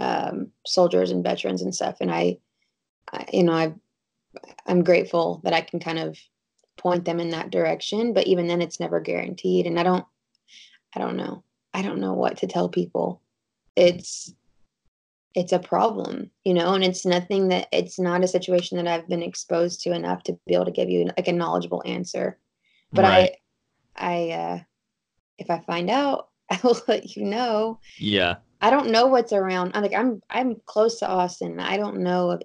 [0.00, 1.98] um, soldiers and veterans and stuff.
[2.00, 2.38] And I,
[3.12, 3.74] I you know, I,
[4.66, 6.18] I'm grateful that I can kind of
[6.76, 8.12] point them in that direction.
[8.12, 9.66] But even then, it's never guaranteed.
[9.66, 10.04] And I don't,
[10.94, 11.44] I don't know.
[11.74, 13.22] I don't know what to tell people.
[13.76, 14.34] It's
[15.34, 19.08] it's a problem, you know, and it's nothing that it's not a situation that I've
[19.08, 22.38] been exposed to enough to be able to give you like a knowledgeable answer.
[22.92, 23.36] But right.
[23.96, 24.58] I I uh
[25.40, 27.80] if I find out, I will let you know.
[27.98, 28.36] Yeah.
[28.60, 29.72] I don't know what's around.
[29.74, 31.58] I'm like I'm I'm close to Austin.
[31.60, 32.42] I don't know of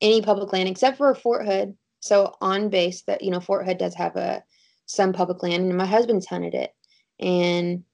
[0.00, 1.74] any public land except for Fort Hood.
[2.00, 4.44] So on base that you know Fort Hood does have a
[4.86, 6.72] some public land and my husband's hunted it.
[7.18, 7.84] And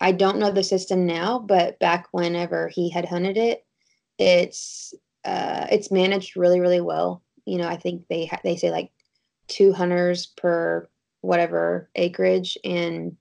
[0.00, 3.64] I don't know the system now, but back whenever he had hunted it,
[4.18, 7.22] it's uh, it's managed really really well.
[7.44, 8.90] You know, I think they ha- they say like
[9.46, 10.88] two hunters per
[11.22, 13.16] whatever acreage, and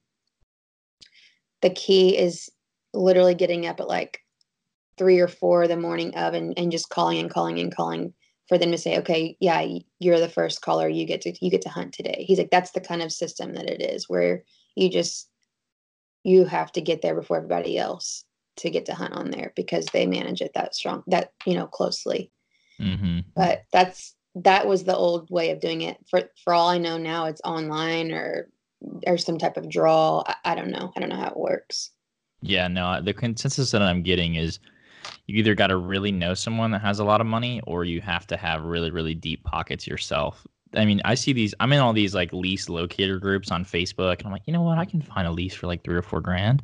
[1.62, 2.50] the key is
[2.94, 4.20] literally getting up at like
[4.98, 8.14] three or four the morning of and, and just calling and calling and calling
[8.50, 9.66] for them to say, okay, yeah,
[10.00, 10.90] you're the first caller.
[10.90, 12.26] You get to you get to hunt today.
[12.28, 14.44] He's like, that's the kind of system that it is, where
[14.76, 15.30] you just
[16.24, 18.26] you have to get there before everybody else
[18.58, 21.68] to get to hunt on there because they manage it that strong that you know
[21.68, 22.32] closely
[22.80, 23.20] mm-hmm.
[23.36, 25.98] but that's that was the old way of doing it.
[26.10, 28.50] For for all i know now it's online or
[29.06, 30.24] or some type of draw.
[30.26, 30.92] I, I, don't know.
[30.96, 31.92] I don't know how it works.
[32.42, 34.60] Yeah no the consensus that i'm getting is
[35.28, 38.02] you either got to really know someone that has a lot of money or you
[38.02, 40.46] have to have really really deep pockets yourself.
[40.74, 41.54] I mean, I see these.
[41.60, 44.62] I'm in all these like lease locator groups on Facebook, and I'm like, you know
[44.62, 44.78] what?
[44.78, 46.64] I can find a lease for like three or four grand,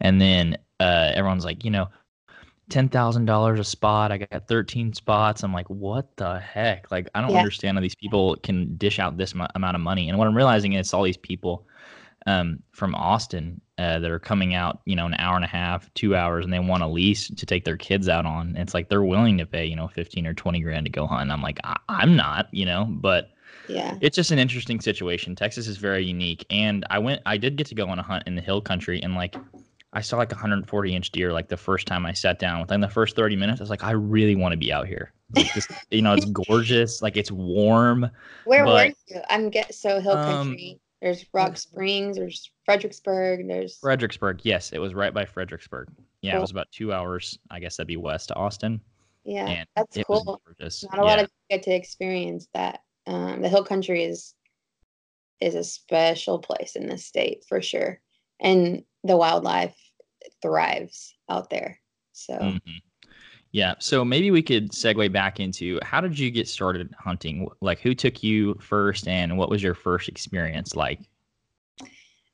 [0.00, 1.88] and then uh, everyone's like, you know,
[2.68, 4.12] ten thousand dollars a spot.
[4.12, 5.42] I got thirteen spots.
[5.42, 6.90] I'm like, what the heck?
[6.90, 7.38] Like, I don't yeah.
[7.38, 10.08] understand how these people can dish out this m- amount of money.
[10.08, 11.66] And what I'm realizing is all these people
[12.26, 15.92] um, from Austin uh, that are coming out, you know, an hour and a half,
[15.94, 18.48] two hours, and they want a lease to take their kids out on.
[18.48, 21.06] And it's like they're willing to pay, you know, fifteen or twenty grand to go
[21.06, 21.30] hunt.
[21.30, 23.30] I'm like, I- I'm not, you know, but
[23.68, 27.56] yeah it's just an interesting situation texas is very unique and i went i did
[27.56, 29.36] get to go on a hunt in the hill country and like
[29.92, 32.60] i saw like 140 inch deer like the first time i sat down.
[32.60, 35.12] Within the first 30 minutes i was like i really want to be out here.
[35.34, 37.02] Like this, you know it's gorgeous.
[37.02, 38.10] Like it's warm
[38.44, 39.22] where but, were you?
[39.28, 40.72] I'm get so hill um, country.
[40.74, 44.40] Um, there's rock springs there's fredericksburg there's fredericksburg.
[44.42, 45.88] Yes it was right by fredericksburg.
[46.22, 46.38] Yeah cool.
[46.38, 48.80] it was about two hours i guess that'd be west to austin.
[49.24, 50.40] Yeah that's cool.
[50.58, 51.00] not a yeah.
[51.02, 54.34] lot of get to experience that um, the hill country is
[55.40, 58.00] is a special place in this state for sure,
[58.40, 59.76] and the wildlife
[60.42, 61.80] thrives out there.
[62.12, 62.34] So.
[62.34, 62.78] Mm-hmm.
[63.52, 63.74] Yeah.
[63.78, 67.48] So maybe we could segue back into how did you get started hunting?
[67.60, 71.00] Like, who took you first, and what was your first experience like?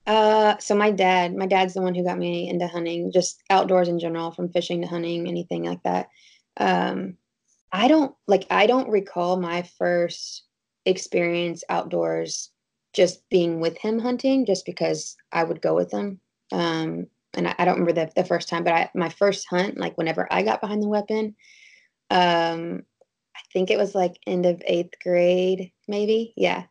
[0.06, 3.88] Uh, so my dad, my dad's the one who got me into hunting, just outdoors
[3.88, 6.08] in general, from fishing to hunting, anything like that.
[6.56, 7.16] Um,
[7.72, 8.46] I don't like.
[8.50, 10.42] I don't recall my first
[10.84, 12.50] experience outdoors
[12.94, 16.20] just being with him hunting just because I would go with him.
[16.52, 19.76] Um, and I, I, don't remember the, the first time, but I, my first hunt,
[19.76, 21.34] like whenever I got behind the weapon,
[22.10, 22.82] um,
[23.36, 26.32] I think it was like end of eighth grade, maybe.
[26.36, 26.64] Yeah.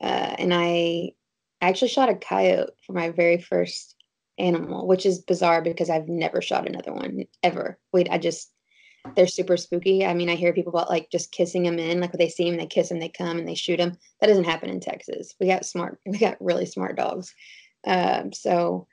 [0.00, 1.12] Uh, and I
[1.60, 3.94] actually shot a coyote for my very first
[4.38, 7.78] animal, which is bizarre because I've never shot another one ever.
[7.92, 8.50] Wait, I just
[9.16, 10.04] they're super spooky.
[10.04, 12.48] I mean, I hear people about like just kissing them in, like when they see
[12.48, 13.96] them, they kiss them, they come and they shoot them.
[14.20, 15.34] That doesn't happen in Texas.
[15.40, 17.34] We got smart, we got really smart dogs.
[17.86, 18.86] Um, so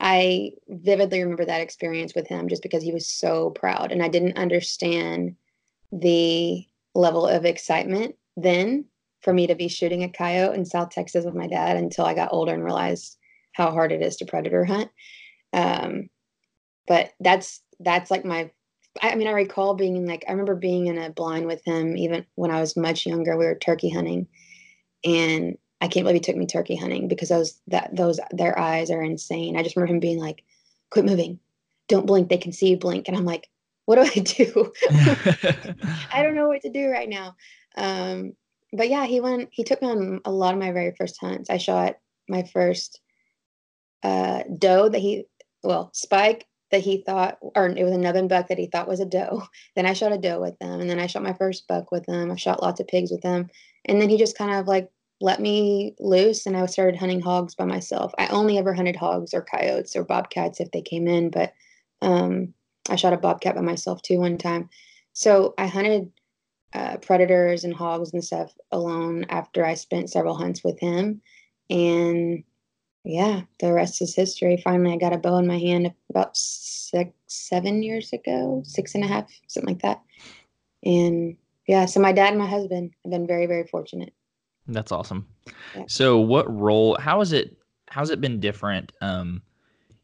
[0.00, 4.08] I vividly remember that experience with him just because he was so proud, and I
[4.08, 5.36] didn't understand
[5.92, 8.84] the level of excitement then
[9.20, 12.14] for me to be shooting a coyote in South Texas with my dad until I
[12.14, 13.18] got older and realized
[13.52, 14.90] how hard it is to predator hunt.
[15.52, 16.08] Um,
[16.86, 18.50] but that's that's like my
[19.02, 22.26] I mean, I recall being like, I remember being in a blind with him even
[22.34, 23.36] when I was much younger.
[23.36, 24.26] We were turkey hunting,
[25.04, 28.90] and I can't believe he took me turkey hunting because those that those their eyes
[28.90, 29.56] are insane.
[29.56, 30.42] I just remember him being like,
[30.90, 31.38] "Quit moving,
[31.88, 32.28] don't blink.
[32.28, 33.48] They can see you blink." And I'm like,
[33.84, 34.72] "What do I do?
[36.12, 37.36] I don't know what to do right now."
[37.76, 38.32] Um,
[38.72, 39.50] but yeah, he went.
[39.52, 41.50] He took me on a lot of my very first hunts.
[41.50, 41.96] I shot
[42.28, 43.00] my first
[44.02, 45.26] uh, doe that he
[45.62, 49.06] well spike that he thought, or it was another buck that he thought was a
[49.06, 49.42] doe.
[49.76, 52.06] Then I shot a doe with them, and then I shot my first buck with
[52.06, 52.30] them.
[52.30, 53.48] I shot lots of pigs with them,
[53.84, 57.54] and then he just kind of like let me loose, and I started hunting hogs
[57.54, 58.12] by myself.
[58.18, 61.54] I only ever hunted hogs or coyotes or bobcats if they came in, but
[62.02, 62.54] um,
[62.88, 64.68] I shot a bobcat by myself too one time.
[65.12, 66.12] So I hunted
[66.72, 71.20] uh, predators and hogs and stuff alone after I spent several hunts with him,
[71.70, 72.44] and
[73.04, 74.60] yeah, the rest is history.
[74.62, 79.04] Finally, I got a bow in my hand about six, seven years ago, six and
[79.04, 80.02] a half, something like that.
[80.84, 84.12] And yeah, so my dad and my husband have been very, very fortunate.
[84.66, 85.26] That's awesome.
[85.74, 85.84] Yeah.
[85.86, 86.96] So, what role?
[87.00, 87.56] How is it?
[87.88, 88.92] How's it been different?
[89.00, 89.42] Um,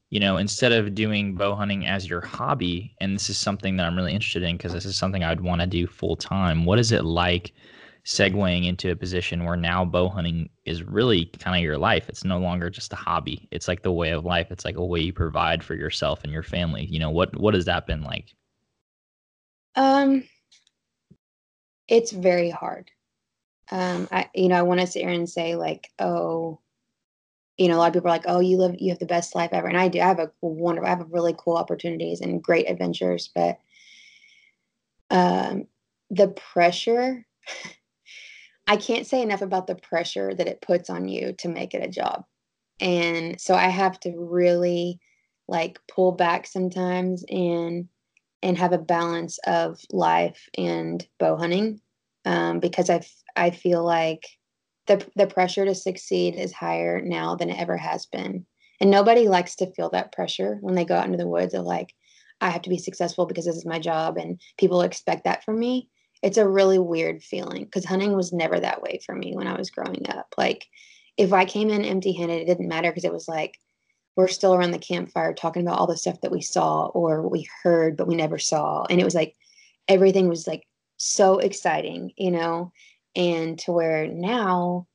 [0.09, 3.87] you know, instead of doing bow hunting as your hobby, and this is something that
[3.87, 6.65] I'm really interested in because this is something I'd want to do full time.
[6.65, 7.53] What is it like
[8.05, 12.09] segueing into a position where now bow hunting is really kind of your life.
[12.09, 13.49] It's no longer just a hobby.
[13.51, 14.51] It's like the way of life.
[14.51, 16.85] It's like a way you provide for yourself and your family.
[16.85, 18.35] You know, what what has that been like?
[19.75, 20.25] Um
[21.89, 22.91] it's very hard.
[23.71, 26.61] Um I you know, I want to sit here and say like, oh,
[27.57, 29.35] you know, a lot of people are like, oh, you live you have the best
[29.35, 29.67] life ever.
[29.67, 30.01] And I do.
[30.01, 33.61] I have a wonderful I have really cool opportunities and great adventures, but
[35.09, 35.69] um
[36.11, 37.25] the pressure
[38.67, 41.85] I can't say enough about the pressure that it puts on you to make it
[41.85, 42.25] a job.
[42.81, 44.99] And so I have to really
[45.47, 47.89] like pull back sometimes and
[48.43, 51.81] and have a balance of life and bow hunting
[52.27, 53.01] um, because I,
[53.37, 54.23] I feel like
[54.87, 58.45] the, the pressure to succeed is higher now than it ever has been.
[58.81, 61.65] And nobody likes to feel that pressure when they go out into the woods of
[61.65, 61.95] like,
[62.43, 65.59] I have to be successful because this is my job and people expect that from
[65.59, 65.89] me
[66.25, 69.59] it's a really weird feeling because hunting was never that way for me when I
[69.59, 70.35] was growing up.
[70.39, 70.67] Like
[71.19, 73.59] if I came in empty handed, it didn't matter because it was like
[74.17, 77.47] we're still around the campfire talking about all the stuff that we saw or we
[77.63, 78.87] heard but we never saw.
[78.89, 79.37] And it was like
[79.87, 82.73] everything was like so exciting, you know,
[83.15, 84.87] and to where now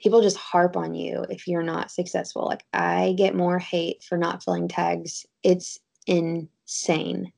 [0.00, 2.44] people just harp on you if you're not successful.
[2.46, 5.26] Like I get more hate for not filling tags.
[5.42, 7.32] It's insane.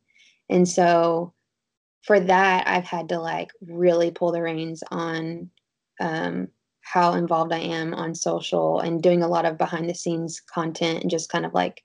[0.50, 1.32] And so
[2.02, 5.50] for that, I've had to like really pull the reins on
[6.00, 6.48] um,
[6.80, 11.02] how involved I am on social and doing a lot of behind the scenes content
[11.02, 11.82] and just kind of like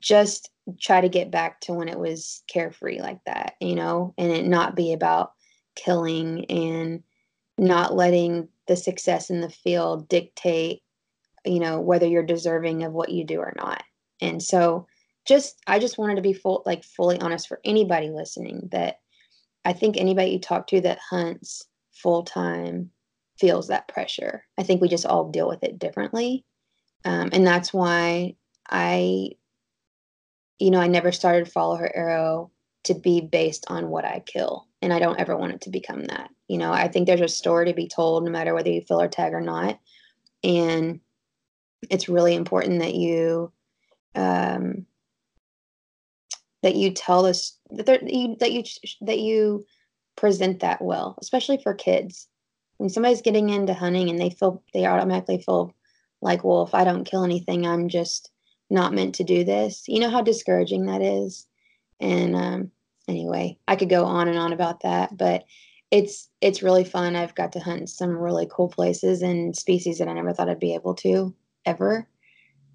[0.00, 4.30] just try to get back to when it was carefree like that, you know, and
[4.30, 5.32] it not be about
[5.74, 7.02] killing and
[7.56, 10.82] not letting the success in the field dictate,
[11.44, 13.82] you know, whether you're deserving of what you do or not.
[14.20, 14.86] And so
[15.26, 18.96] just I just wanted to be full like fully honest for anybody listening that
[19.64, 22.90] I think anybody you talk to that hunts full time
[23.38, 24.44] feels that pressure.
[24.58, 26.44] I think we just all deal with it differently.
[27.04, 28.36] Um, and that's why
[28.68, 29.30] I,
[30.58, 32.50] you know, I never started Follow Her Arrow
[32.84, 34.66] to be based on what I kill.
[34.80, 36.30] And I don't ever want it to become that.
[36.48, 39.00] You know, I think there's a story to be told no matter whether you fill
[39.00, 39.78] or tag or not.
[40.42, 41.00] And
[41.88, 43.52] it's really important that you
[44.14, 44.86] um,
[46.62, 48.64] that you tell this that, that you that you
[49.02, 49.64] that you
[50.16, 52.28] present that well, especially for kids.
[52.78, 55.74] When somebody's getting into hunting and they feel they automatically feel
[56.20, 58.30] like, well, if I don't kill anything, I'm just
[58.70, 59.84] not meant to do this.
[59.86, 61.46] You know how discouraging that is.
[62.00, 62.70] And um,
[63.08, 65.44] anyway, I could go on and on about that, but
[65.90, 67.14] it's it's really fun.
[67.14, 70.58] I've got to hunt some really cool places and species that I never thought I'd
[70.58, 71.34] be able to
[71.66, 72.08] ever,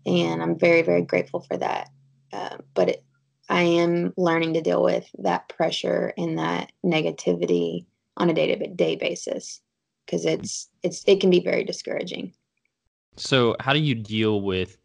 [0.06, 1.90] and I'm very very grateful for that.
[2.32, 3.04] Uh, but it,
[3.50, 7.86] I am learning to deal with that pressure and that negativity
[8.18, 9.62] on a day to day basis
[10.06, 12.34] because it's it's it can be very discouraging.
[13.16, 14.78] So, how do you deal with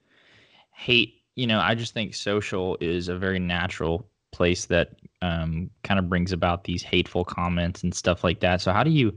[0.72, 1.14] hate?
[1.34, 6.08] You know, I just think social is a very natural place that um, kind of
[6.08, 8.60] brings about these hateful comments and stuff like that.
[8.60, 9.16] So, how do you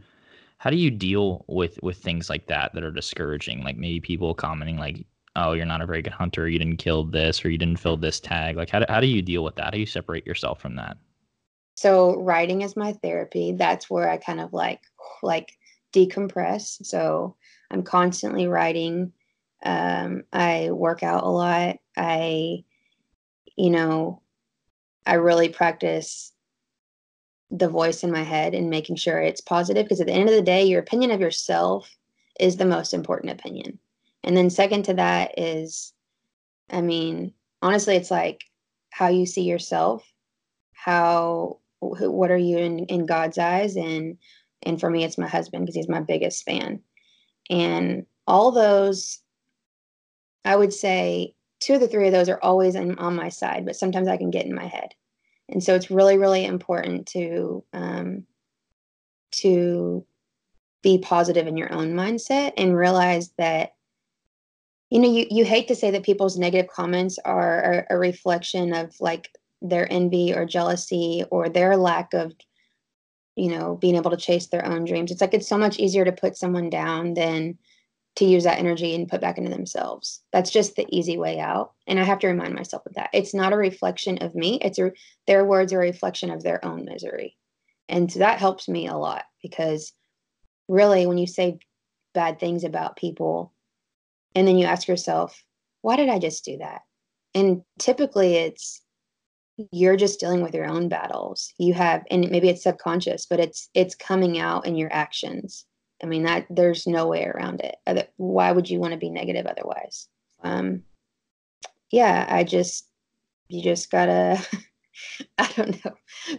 [0.57, 3.63] how do you deal with with things like that that are discouraging?
[3.63, 7.03] Like maybe people commenting like oh, you're not a very good hunter, you didn't kill
[7.03, 8.55] this, or you didn't fill this tag?
[8.55, 9.65] Like, how do, how do you deal with that?
[9.65, 10.97] How do you separate yourself from that?
[11.75, 13.53] So writing is my therapy.
[13.53, 14.81] That's where I kind of like
[15.21, 15.51] like
[15.93, 16.85] decompress.
[16.85, 17.35] So
[17.69, 19.11] I'm constantly writing.
[19.63, 21.77] Um, I work out a lot.
[21.97, 22.63] I,
[23.55, 24.21] you know,
[25.05, 26.31] I really practice
[27.51, 30.35] the voice in my head and making sure it's positive because at the end of
[30.35, 31.89] the day, your opinion of yourself
[32.39, 33.79] is the most important opinion.
[34.25, 35.93] And then second to that is,
[36.71, 38.43] I mean, honestly, it's like
[38.89, 40.03] how you see yourself,
[40.73, 44.17] how what are you in, in God's eyes, and
[44.63, 46.81] and for me, it's my husband because he's my biggest fan,
[47.51, 49.19] and all those,
[50.43, 53.63] I would say, two of the three of those are always in, on my side,
[53.63, 54.95] but sometimes I can get in my head,
[55.49, 58.25] and so it's really really important to um,
[59.33, 60.03] to
[60.81, 63.74] be positive in your own mindset and realize that
[64.89, 68.93] you know you, you hate to say that people's negative comments are, a reflection of
[68.99, 69.29] like
[69.61, 72.33] their envy or jealousy or their lack of
[73.35, 76.05] you know being able to chase their own dreams it's like it's so much easier
[76.05, 77.57] to put someone down than
[78.15, 80.21] to use that energy and put back into themselves.
[80.31, 81.73] That's just the easy way out.
[81.85, 83.09] And I have to remind myself of that.
[83.13, 84.57] It's not a reflection of me.
[84.61, 84.91] It's a,
[85.27, 87.35] their words are a reflection of their own misery.
[87.89, 89.93] And so that helps me a lot because
[90.67, 91.59] really when you say
[92.13, 93.53] bad things about people
[94.35, 95.43] and then you ask yourself,
[95.81, 96.81] why did I just do that?
[97.33, 98.81] And typically it's
[99.71, 101.53] you're just dealing with your own battles.
[101.57, 105.65] You have and maybe it's subconscious, but it's it's coming out in your actions
[106.03, 108.11] I mean that there's no way around it.
[108.17, 110.07] Why would you want to be negative otherwise?
[110.43, 110.83] Um,
[111.91, 112.89] yeah, I just
[113.47, 114.45] you just gotta
[115.37, 115.93] I don't know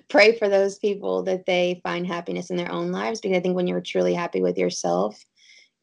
[0.08, 3.56] pray for those people that they find happiness in their own lives because I think
[3.56, 5.22] when you're truly happy with yourself,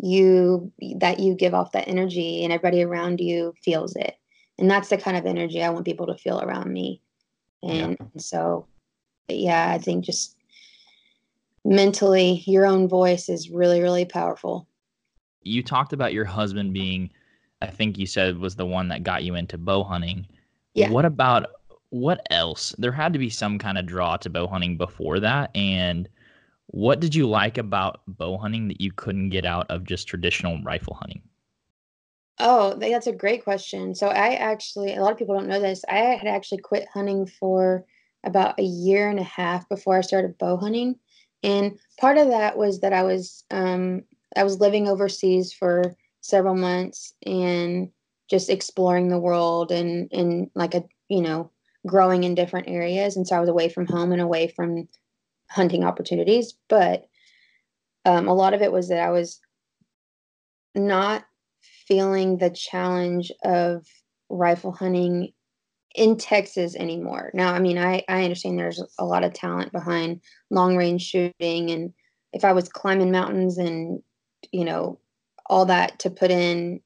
[0.03, 4.17] you that you give off that energy and everybody around you feels it,
[4.59, 7.01] and that's the kind of energy I want people to feel around me.
[7.63, 8.07] And yeah.
[8.17, 8.67] so,
[9.29, 10.35] yeah, I think just
[11.63, 14.67] mentally your own voice is really really powerful.
[15.41, 17.09] You talked about your husband being
[17.61, 20.27] i think you said was the one that got you into bow hunting.
[20.73, 20.89] Yeah.
[20.89, 21.47] What about
[21.89, 22.75] what else?
[22.77, 25.55] There had to be some kind of draw to bow hunting before that.
[25.55, 26.09] And
[26.67, 30.61] what did you like about bow hunting that you couldn't get out of just traditional
[30.63, 31.21] rifle hunting?
[32.39, 33.93] Oh that's a great question.
[33.95, 37.25] So i actually a lot of people don't know this i had actually quit hunting
[37.25, 37.85] for
[38.25, 40.95] about a year and a half before i started bow hunting.
[41.43, 44.03] And part of that was that I was um,
[44.35, 47.89] I was living overseas for several months and
[48.29, 51.51] just exploring the world and and like a you know
[51.85, 53.17] growing in different areas.
[53.17, 54.87] And so I was away from home and away from
[55.53, 57.05] hunting opportunities but
[58.05, 59.39] um, a lot of it was that I was
[60.75, 61.23] not
[61.87, 63.85] feeling the challenge of
[64.29, 65.31] rifle hunting
[65.95, 67.29] in Texas anymore.
[67.33, 71.69] Now, I mean, I, I understand there's a lot of talent behind long range shooting.
[71.69, 71.93] And
[72.33, 74.01] if I was climbing mountains and,
[74.51, 74.99] you know,
[75.45, 76.81] all that to put in,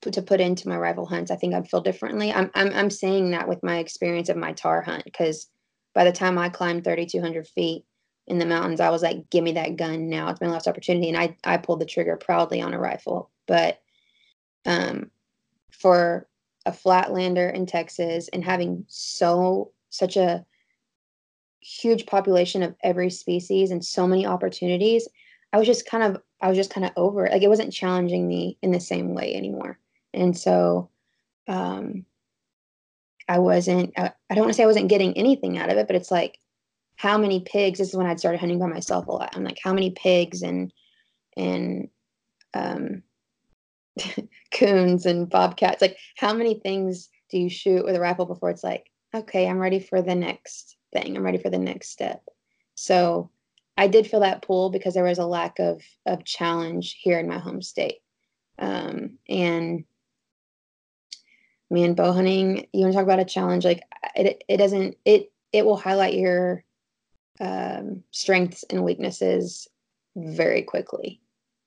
[0.00, 2.32] to put into my rifle hunts, I think I'd feel differently.
[2.32, 5.48] I'm, I'm, I'm saying that with my experience of my tahr hunt, because
[5.94, 7.84] by the time I climbed 3,200 feet
[8.26, 10.28] in the mountains, I was like, give me that gun now.
[10.28, 11.08] It's my last opportunity.
[11.08, 13.30] And I, I pulled the trigger proudly on a rifle.
[13.46, 13.80] But
[14.64, 15.10] um,
[15.70, 16.28] for
[16.64, 20.44] a flatlander in Texas and having so such a
[21.60, 25.08] huge population of every species and so many opportunities,
[25.52, 27.32] I was just kind of I was just kind of over it.
[27.32, 29.78] Like it wasn't challenging me in the same way anymore.
[30.14, 30.90] And so
[31.48, 32.06] um
[33.28, 35.86] I wasn't I, I don't want to say I wasn't getting anything out of it,
[35.86, 36.38] but it's like
[36.96, 39.34] how many pigs this is when I'd started hunting by myself a lot.
[39.34, 40.72] I'm like how many pigs and
[41.36, 41.88] and
[42.54, 43.02] um
[44.52, 45.82] coons and bobcats.
[45.82, 49.58] Like, how many things do you shoot with a rifle before it's like, okay, I'm
[49.58, 51.16] ready for the next thing.
[51.16, 52.22] I'm ready for the next step.
[52.74, 53.30] So
[53.76, 57.28] I did feel that pull because there was a lack of of challenge here in
[57.28, 57.98] my home state.
[58.58, 59.84] Um, and
[61.70, 63.64] man, bow hunting, you want to talk about a challenge?
[63.64, 63.82] Like
[64.14, 66.64] it, it doesn't, it, it will highlight your
[67.40, 69.68] um, strengths and weaknesses
[70.16, 71.20] very quickly.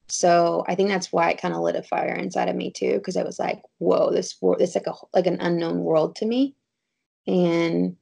[0.08, 2.94] So I think that's why it kind of lit a fire inside of me too,
[2.94, 6.26] because it was like, whoa, this world, it's like a like an unknown world to
[6.26, 6.56] me,
[7.26, 7.98] and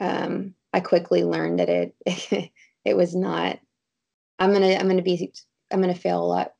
[0.00, 1.94] um, I quickly learned that it
[2.84, 3.58] it was not.
[4.38, 5.32] I'm gonna I'm gonna be
[5.70, 6.54] I'm gonna fail a lot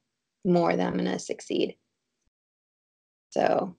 [0.44, 1.76] more than I'm gonna succeed.
[3.30, 3.76] So.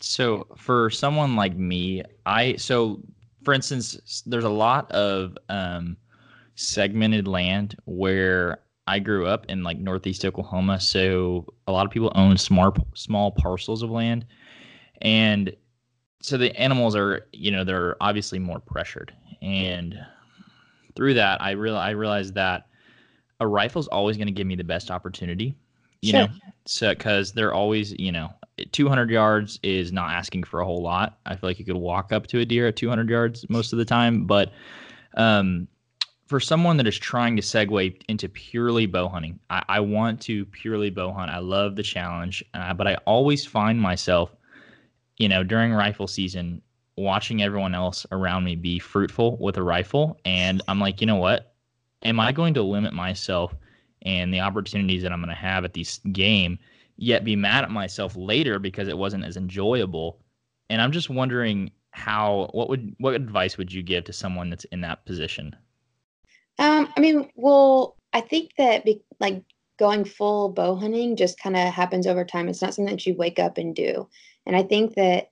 [0.00, 3.02] So for someone like me, I so
[3.48, 5.96] for instance, there's a lot of um,
[6.54, 12.12] segmented land where I grew up in like northeast Oklahoma, so a lot of people
[12.14, 14.26] own small small parcels of land,
[15.00, 15.56] and
[16.20, 19.98] so the animals are you know they're obviously more pressured, and
[20.94, 22.66] through that I real I realized that
[23.40, 25.56] a rifle is always going to give me the best opportunity,
[26.02, 26.20] you sure.
[26.20, 26.28] know,
[26.66, 28.28] so because they're always you know
[28.72, 31.18] 200 yards is not asking for a whole lot.
[31.26, 33.78] I feel like you could walk up to a deer at 200 yards most of
[33.78, 34.52] the time, but
[35.16, 35.68] um,
[36.26, 40.44] for someone that is trying to segue into purely bow hunting, I, I want to
[40.46, 41.30] purely bow hunt.
[41.30, 44.34] I love the challenge, uh, but I always find myself,
[45.16, 46.62] you know, during rifle season,
[46.96, 51.16] watching everyone else around me be fruitful with a rifle, and I'm like, you know
[51.16, 51.54] what?
[52.02, 53.54] Am I going to limit myself
[54.02, 56.58] and the opportunities that I'm going to have at this game,
[56.98, 60.20] yet be mad at myself later because it wasn't as enjoyable?
[60.68, 64.64] And I'm just wondering how what would what advice would you give to someone that's
[64.66, 65.56] in that position?
[66.58, 69.42] Um, I mean, well, I think that be, like
[69.78, 72.48] going full bow hunting just kind of happens over time.
[72.48, 74.08] It's not something that you wake up and do.
[74.44, 75.30] And I think that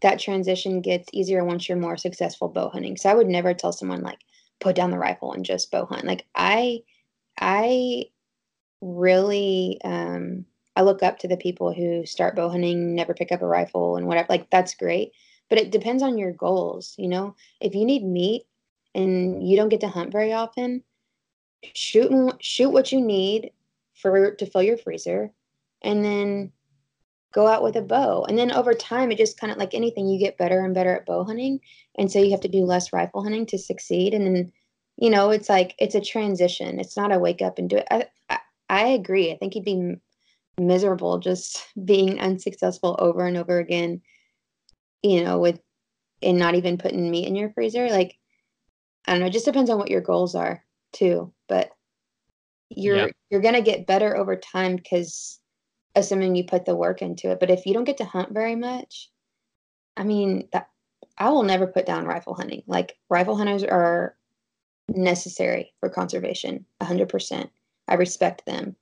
[0.00, 2.96] that transition gets easier once you're more successful bow hunting.
[2.96, 4.18] So I would never tell someone like
[4.60, 6.04] put down the rifle and just bow hunt.
[6.04, 6.80] Like I
[7.38, 8.04] I
[8.80, 10.46] really um
[10.76, 13.96] I look up to the people who start bow hunting, never pick up a rifle
[13.96, 14.26] and whatever.
[14.28, 15.12] Like that's great.
[15.48, 17.36] But it depends on your goals, you know?
[17.60, 18.44] If you need meat
[18.94, 20.82] and you don't get to hunt very often,
[21.74, 22.10] shoot
[22.40, 23.52] shoot what you need
[23.94, 25.30] for to fill your freezer
[25.82, 26.52] and then
[27.32, 28.24] go out with a bow.
[28.24, 30.94] And then over time it just kind of like anything you get better and better
[30.96, 31.60] at bow hunting.
[31.96, 34.52] And so you have to do less rifle hunting to succeed and then
[34.96, 36.78] you know, it's like it's a transition.
[36.78, 37.86] It's not a wake up and do it.
[37.90, 39.32] I, I, I agree.
[39.32, 39.96] I think you'd be
[40.58, 44.02] miserable just being unsuccessful over and over again,
[45.02, 45.60] you know, with
[46.22, 47.88] and not even putting meat in your freezer.
[47.88, 48.16] Like,
[49.06, 51.32] I don't know, it just depends on what your goals are too.
[51.48, 51.70] But
[52.70, 53.12] you're yep.
[53.30, 55.40] you're gonna get better over time because
[55.94, 57.40] assuming you put the work into it.
[57.40, 59.10] But if you don't get to hunt very much,
[59.96, 60.68] I mean that
[61.18, 62.62] I will never put down rifle hunting.
[62.66, 64.16] Like rifle hunters are
[64.88, 67.48] necessary for conservation, 100%.
[67.88, 68.76] I respect them.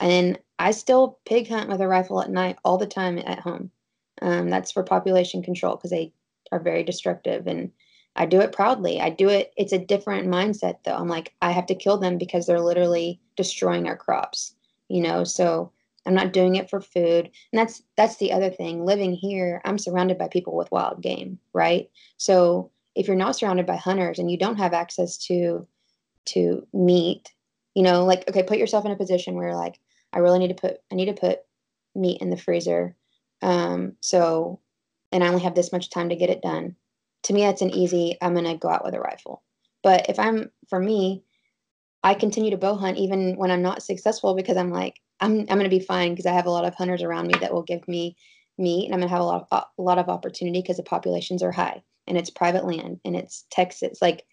[0.00, 3.72] And I still pig hunt with a rifle at night all the time at home.
[4.20, 6.12] Um, that's for population control because they
[6.52, 7.48] are very destructive.
[7.48, 7.72] And
[8.14, 9.00] I do it proudly.
[9.00, 10.94] I do it, it's a different mindset though.
[10.94, 14.54] I'm like, I have to kill them because they're literally destroying our crops,
[14.88, 15.24] you know?
[15.24, 15.72] So
[16.06, 17.30] I'm not doing it for food.
[17.52, 18.84] And that's that's the other thing.
[18.84, 21.90] Living here, I'm surrounded by people with wild game, right?
[22.18, 25.66] So if you're not surrounded by hunters and you don't have access to
[26.26, 27.32] to meat,
[27.74, 29.80] you know, like okay, put yourself in a position where like
[30.12, 31.40] I really need to put I need to put
[31.94, 32.96] meat in the freezer.
[33.42, 34.60] Um, so
[35.10, 36.76] and I only have this much time to get it done.
[37.24, 38.16] To me, that's an easy.
[38.20, 39.42] I'm gonna go out with a rifle.
[39.82, 41.24] But if I'm for me,
[42.02, 45.58] I continue to bow hunt even when I'm not successful because I'm like I'm I'm
[45.58, 47.86] gonna be fine because I have a lot of hunters around me that will give
[47.88, 48.16] me
[48.58, 51.42] meat and I'm gonna have a lot of, a lot of opportunity because the populations
[51.42, 53.98] are high and it's private land and it's Texas.
[54.02, 54.24] Like,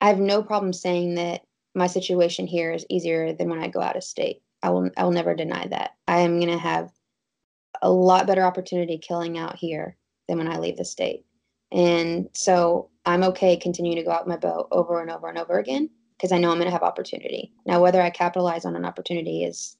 [0.00, 1.42] I have no problem saying that
[1.74, 4.42] my situation here is easier than when I go out of state.
[4.64, 5.90] I will I will never deny that.
[6.08, 6.90] I am going to have
[7.82, 9.96] a lot better opportunity killing out here
[10.26, 11.26] than when I leave the state.
[11.70, 15.58] And so I'm okay continuing to go out my bow over and over and over
[15.58, 17.52] again because I know I'm going to have opportunity.
[17.66, 19.76] Now, whether I capitalize on an opportunity is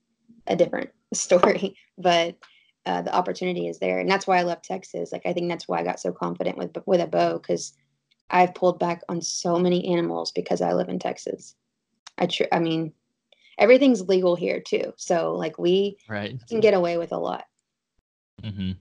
[0.47, 2.37] a different story, but
[2.85, 5.13] uh, the opportunity is there, and that's why I left Texas.
[5.13, 7.73] Like I think that's why I got so confident with with a bow because
[8.29, 11.55] I've pulled back on so many animals because I live in Texas.
[12.19, 12.93] I tr- I mean,
[13.59, 16.41] everything's legal here too, so like we right.
[16.49, 17.45] can get away with a lot.
[18.43, 18.73] Mm-hmm.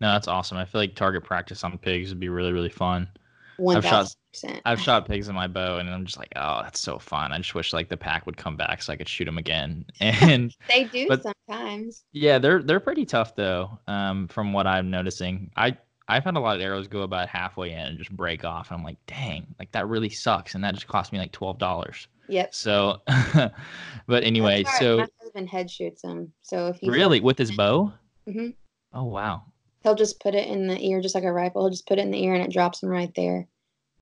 [0.00, 0.58] No, that's awesome.
[0.58, 3.08] I feel like target practice on pigs would be really really fun.
[3.56, 4.60] One thousand percent.
[4.64, 7.32] I've shot pigs in my bow, and I'm just like, oh, that's so fun.
[7.32, 9.84] I just wish like the pack would come back so I could shoot them again.
[10.00, 12.04] And they do but, sometimes.
[12.12, 13.78] Yeah, they're they're pretty tough though.
[13.86, 15.76] Um, from what I'm noticing, I
[16.08, 18.70] I've had a lot of arrows go about halfway in and just break off.
[18.70, 21.58] And I'm like, dang, like that really sucks, and that just cost me like twelve
[21.58, 22.08] dollars.
[22.28, 22.54] Yep.
[22.54, 23.02] So,
[24.06, 26.32] but anyway, so my husband head shoots him.
[26.42, 27.92] So if you really with his bow.
[28.28, 28.50] Mm-hmm.
[28.92, 29.42] Oh wow
[29.84, 31.62] he'll just put it in the ear just like a rifle.
[31.62, 33.46] He'll just put it in the ear and it drops him right there.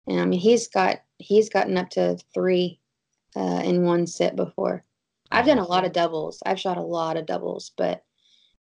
[0.06, 2.80] And I mean, he's got he's gotten up to three
[3.36, 4.84] uh, in one sit before.
[5.30, 6.42] I've done a lot of doubles.
[6.44, 8.04] I've shot a lot of doubles, but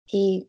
[0.05, 0.47] he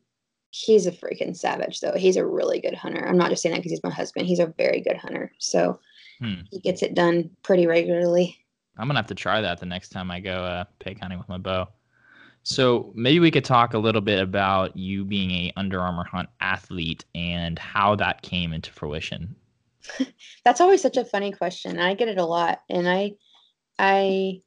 [0.50, 1.94] he's a freaking savage though.
[1.94, 3.06] He's a really good hunter.
[3.06, 4.26] I'm not just saying that because he's my husband.
[4.26, 5.32] He's a very good hunter.
[5.38, 5.78] So
[6.20, 6.42] hmm.
[6.50, 8.38] he gets it done pretty regularly.
[8.78, 11.28] I'm gonna have to try that the next time I go uh, pig hunting with
[11.28, 11.68] my bow.
[12.44, 16.28] So maybe we could talk a little bit about you being a Under Armour Hunt
[16.40, 19.36] athlete and how that came into fruition.
[20.44, 21.78] That's always such a funny question.
[21.78, 23.12] I get it a lot, and I,
[23.78, 24.42] I,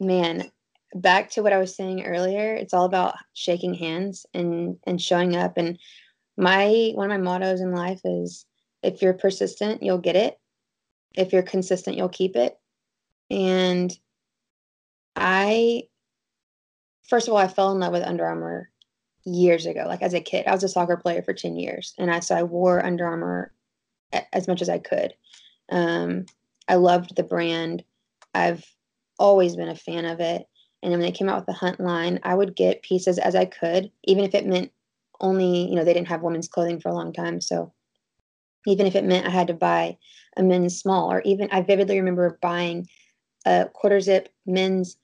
[0.00, 0.50] man,
[0.94, 2.54] back to what I was saying earlier.
[2.54, 5.56] It's all about shaking hands and and showing up.
[5.56, 5.78] And
[6.36, 8.44] my one of my mottos in life is,
[8.82, 10.38] if you're persistent, you'll get it.
[11.16, 12.58] If you're consistent, you'll keep it.
[13.32, 13.96] And
[15.16, 15.84] I
[17.08, 18.70] first of all, I fell in love with Under Armour
[19.24, 20.46] years ago, like as a kid.
[20.46, 23.52] I was a soccer player for 10 years, and I so I wore Under Armour
[24.32, 25.14] as much as I could.
[25.70, 26.26] Um,
[26.68, 27.82] I loved the brand.
[28.34, 28.64] I've
[29.18, 30.46] always been a fan of it.
[30.82, 33.44] And when they came out with the Hunt line, I would get pieces as I
[33.44, 34.72] could, even if it meant
[35.20, 37.40] only, you know, they didn't have women's clothing for a long time.
[37.40, 37.72] So
[38.66, 39.96] even if it meant I had to buy
[40.36, 42.88] a men's small, or even I vividly remember buying
[43.44, 44.96] a quarter zip men's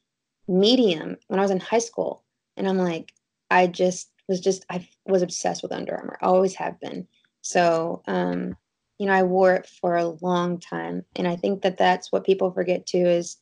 [0.46, 2.24] medium when I was in high school.
[2.56, 3.12] And I'm like,
[3.50, 7.06] I just was just, I was obsessed with Under Armour, always have been.
[7.40, 8.56] So, um,
[8.98, 11.04] you know, I wore it for a long time.
[11.16, 13.36] And I think that that's what people forget too is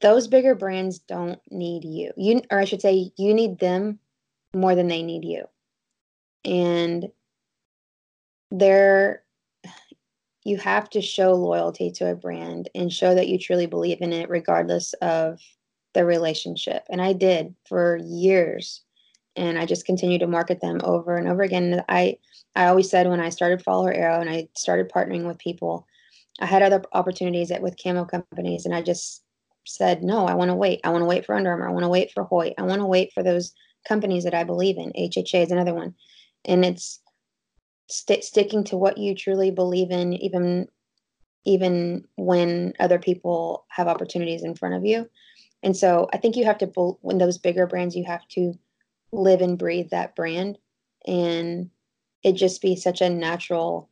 [0.00, 2.12] those bigger brands don't need you.
[2.16, 3.98] You, or I should say, you need them
[4.54, 5.44] more than they need you.
[6.44, 7.10] And
[8.50, 9.22] they're,
[10.44, 14.12] you have to show loyalty to a brand and show that you truly believe in
[14.12, 15.40] it, regardless of
[15.94, 16.84] the relationship.
[16.90, 18.82] And I did for years.
[19.36, 21.84] and I just continue to market them over and over again.
[21.88, 22.18] I
[22.56, 25.86] I always said when I started Follow Her Arrow and I started partnering with people,
[26.40, 29.22] I had other opportunities at, with camo companies, and I just
[29.66, 30.26] said no.
[30.26, 30.80] I want to wait.
[30.84, 31.68] I want to wait for Under Armour.
[31.68, 32.54] I want to wait for Hoyt.
[32.58, 33.52] I want to wait for those
[33.86, 34.92] companies that I believe in.
[34.92, 35.94] HHA is another one,
[36.44, 37.00] and it's
[37.88, 40.68] st- sticking to what you truly believe in, even
[41.44, 45.08] even when other people have opportunities in front of you.
[45.62, 46.66] And so I think you have to,
[47.00, 48.52] when those bigger brands, you have to
[49.12, 50.58] live and breathe that brand.
[51.06, 51.70] And
[52.22, 53.88] it just be such a natural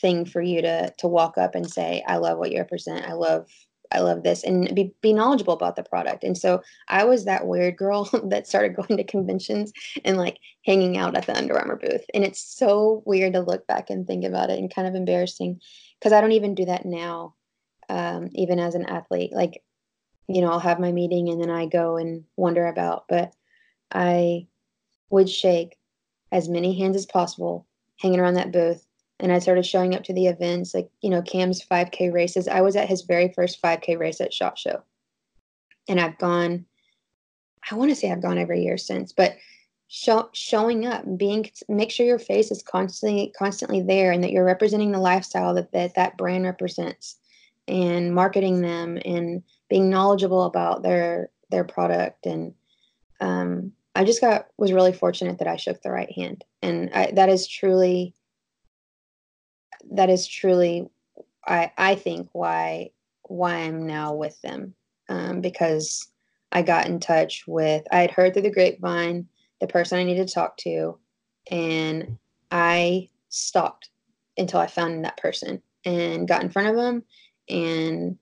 [0.00, 3.06] thing for you to to walk up and say, I love what you represent.
[3.06, 3.48] I love
[3.92, 6.22] I love this and be, be knowledgeable about the product.
[6.22, 9.72] And so I was that weird girl that started going to conventions
[10.04, 12.04] and like hanging out at the Under Armour booth.
[12.14, 15.60] And it's so weird to look back and think about it and kind of embarrassing
[15.98, 17.34] because I don't even do that now,
[17.88, 19.32] um, even as an athlete.
[19.32, 19.62] Like,
[20.28, 23.32] you know, I'll have my meeting and then I go and wonder about, but
[23.92, 24.46] I
[25.10, 25.76] would shake
[26.30, 27.66] as many hands as possible
[27.98, 28.86] hanging around that booth.
[29.20, 32.48] And I started showing up to the events, like, you know, Cam's 5K races.
[32.48, 34.82] I was at his very first 5K race at SHOT Show.
[35.88, 36.66] And I've gone,
[37.70, 39.36] I want to say I've gone every year since, but
[39.90, 44.44] show, showing up being make sure your face is constantly constantly there and that you're
[44.44, 47.16] representing the lifestyle that that, that brand represents
[47.66, 52.54] and marketing them and being knowledgeable about their their product and
[53.20, 57.10] um, i just got was really fortunate that i shook the right hand and I,
[57.16, 58.14] that is truly
[59.92, 60.88] that is truly
[61.46, 62.90] i i think why
[63.22, 64.74] why i'm now with them
[65.08, 66.08] um, because
[66.52, 69.26] i got in touch with i had heard through the grapevine
[69.60, 70.98] the person I needed to talk to,
[71.50, 72.18] and
[72.50, 73.90] I stopped
[74.36, 77.04] until I found that person and got in front of them.
[77.48, 78.18] And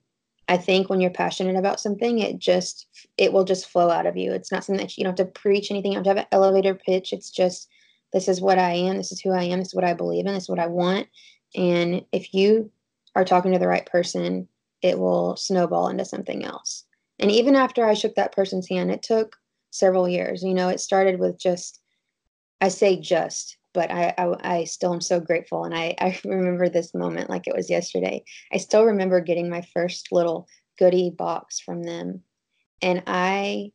[0.48, 2.86] I think when you're passionate about something, it just
[3.16, 4.32] it will just flow out of you.
[4.32, 5.92] It's not something that you don't have to preach anything.
[5.92, 7.12] You don't have to have an elevator pitch.
[7.12, 7.68] It's just
[8.12, 8.96] this is what I am.
[8.96, 9.58] This is who I am.
[9.58, 10.34] This is what I believe in.
[10.34, 11.06] This is what I want.
[11.54, 12.70] And if you
[13.14, 14.48] are talking to the right person,
[14.82, 16.84] it will snowball into something else.
[17.18, 19.36] And even after I shook that person's hand, it took
[19.70, 20.42] several years.
[20.42, 21.80] You know, it started with just,
[22.60, 25.64] I say just, but I, I, I still am so grateful.
[25.64, 28.24] And I, I remember this moment like it was yesterday.
[28.52, 30.46] I still remember getting my first little
[30.78, 32.22] goodie box from them.
[32.80, 33.72] And I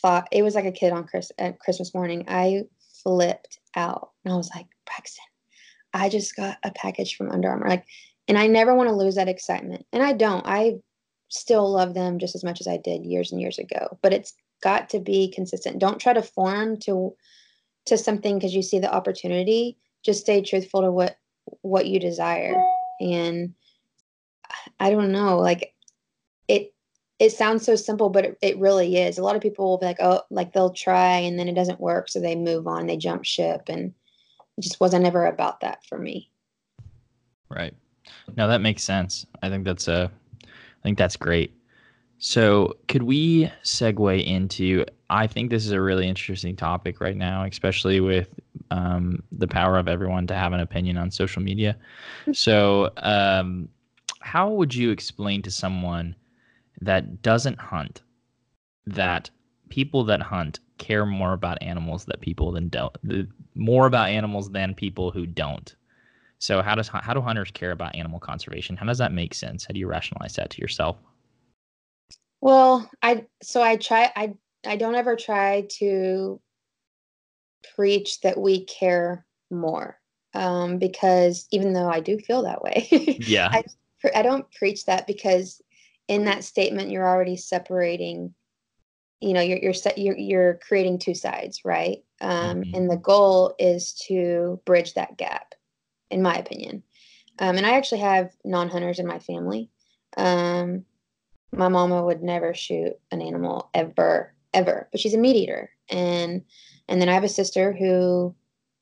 [0.00, 2.24] thought it was like a kid on Chris, at Christmas morning.
[2.28, 2.62] I
[3.02, 5.24] flipped out and I was like, Braxton,
[5.92, 7.68] I just got a package from Under Armour.
[7.68, 7.86] Like,
[8.28, 9.86] and I never want to lose that excitement.
[9.92, 10.46] And I don't.
[10.46, 10.76] I
[11.28, 13.98] still love them just as much as I did years and years ago.
[14.02, 15.78] But it's got to be consistent.
[15.78, 17.14] Don't try to form to
[17.86, 19.78] to something because you see the opportunity.
[20.04, 21.16] Just stay truthful to what
[21.62, 22.54] what you desire.
[23.00, 23.54] And
[24.78, 25.74] I don't know, like
[26.48, 26.74] it
[27.18, 29.18] it sounds so simple, but it, it really is.
[29.18, 31.80] A lot of people will be like, oh, like they'll try and then it doesn't
[31.80, 33.94] work, so they move on, they jump ship, and
[34.56, 36.30] it just wasn't ever about that for me.
[37.48, 37.74] Right.
[38.36, 39.26] No, that makes sense.
[39.42, 40.10] I think that's a,
[40.44, 41.54] I think that's great.
[42.18, 44.84] So, could we segue into?
[45.08, 48.28] I think this is a really interesting topic right now, especially with
[48.70, 51.76] um, the power of everyone to have an opinion on social media.
[52.32, 53.70] So, um,
[54.20, 56.14] how would you explain to someone
[56.82, 58.02] that doesn't hunt
[58.86, 59.30] that
[59.70, 62.96] people that hunt care more about animals that people than don't
[63.54, 65.76] more about animals than people who don't?
[66.40, 68.76] So, how does how do hunters care about animal conservation?
[68.76, 69.64] How does that make sense?
[69.64, 70.96] How do you rationalize that to yourself?
[72.40, 74.34] Well, I so I try I
[74.66, 76.40] I don't ever try to
[77.76, 79.98] preach that we care more
[80.34, 82.88] um, because even though I do feel that way,
[83.20, 83.64] yeah, I,
[84.14, 85.60] I don't preach that because
[86.08, 88.34] in that statement you're already separating.
[89.20, 92.02] You know, you're you're you're, you're creating two sides, right?
[92.20, 92.74] Um, mm-hmm.
[92.74, 95.54] And the goal is to bridge that gap,
[96.10, 96.82] in my opinion.
[97.38, 99.70] Um, and I actually have non-hunters in my family.
[100.16, 100.84] Um,
[101.52, 106.42] my mama would never shoot an animal ever ever but she's a meat eater and
[106.88, 108.34] and then i have a sister who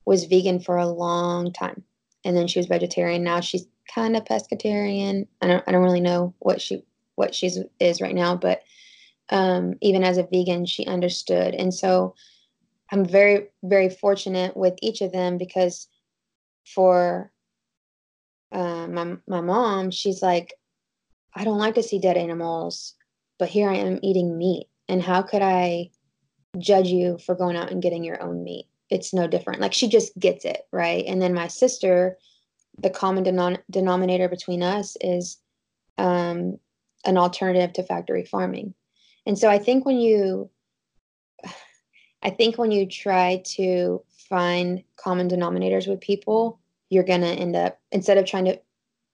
[0.05, 1.83] was vegan for a long time
[2.25, 6.01] and then she was vegetarian now she's kind of pescatarian i don't i don't really
[6.01, 6.83] know what she
[7.17, 8.63] what she's is right now but
[9.31, 12.15] um, even as a vegan she understood and so
[12.91, 15.89] i'm very very fortunate with each of them because
[16.65, 17.31] for
[18.53, 20.55] uh, my my mom she's like
[21.35, 22.95] I don't like to see dead animals,
[23.39, 24.67] but here I am eating meat.
[24.89, 25.91] And how could I
[26.59, 28.67] judge you for going out and getting your own meat?
[28.91, 29.61] It's no different.
[29.61, 31.05] Like she just gets it, right?
[31.07, 32.17] And then my sister,
[32.79, 35.39] the common denom- denominator between us is
[35.99, 36.59] um,
[37.05, 38.75] an alternative to factory farming.
[39.29, 40.49] And so I think when you,
[42.23, 46.59] I think when you try to find common denominators with people,
[46.89, 48.59] you're going to end up instead of trying to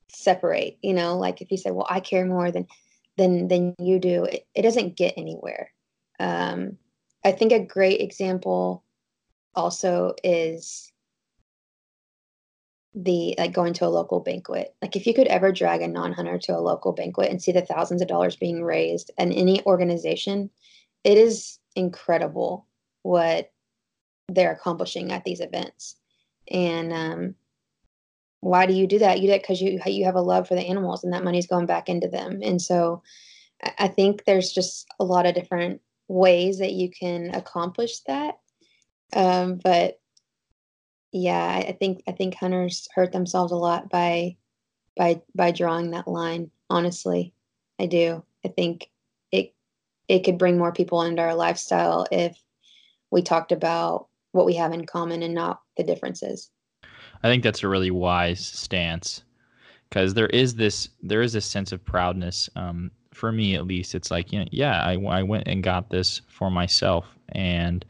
[0.09, 2.69] separate, you know, like if you say, well, I care more than,
[3.17, 5.73] than, than you do, it, it doesn't get anywhere.
[6.21, 6.79] Um,
[7.25, 8.85] I think a great example
[9.57, 10.93] also is
[12.95, 14.75] the like going to a local banquet.
[14.81, 17.63] Like if you could ever drag a non-hunter to a local banquet and see the
[17.63, 20.51] thousands of dollars being raised and any organization,
[21.03, 22.67] it is incredible
[23.03, 23.53] what
[24.29, 25.97] they're accomplishing at these events.
[26.49, 27.35] And um,
[28.41, 29.21] why do you do that?
[29.21, 31.47] You do that because you you have a love for the animals, and that money's
[31.47, 32.41] going back into them.
[32.43, 33.03] And so,
[33.79, 38.39] I think there's just a lot of different ways that you can accomplish that.
[39.15, 40.01] Um, but
[41.15, 44.37] yeah, I, think I think hunters hurt themselves a lot by
[44.97, 46.51] by by drawing that line.
[46.69, 47.33] Honestly,
[47.79, 48.25] I do.
[48.45, 48.91] I think
[49.31, 49.55] it
[50.09, 52.37] it could bring more people into our lifestyle if
[53.13, 56.51] we talked about what we have in common and not the differences.
[57.23, 59.23] I think that's a really wise stance
[59.89, 62.51] because there is this there is this sense of proudness.
[62.57, 65.91] Um, for me, at least, it's like you know, yeah, I, I went and got
[65.91, 67.85] this for myself, and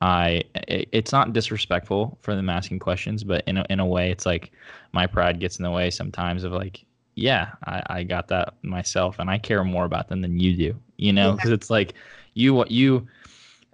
[0.00, 4.24] I it's not disrespectful for them asking questions, but in a, in a way, it's
[4.24, 4.52] like
[4.92, 6.84] my pride gets in the way sometimes of like,
[7.16, 10.80] yeah, I, I got that myself, and I care more about them than you do,
[10.96, 11.54] you know, because yeah.
[11.54, 11.94] it's like
[12.34, 13.06] you what you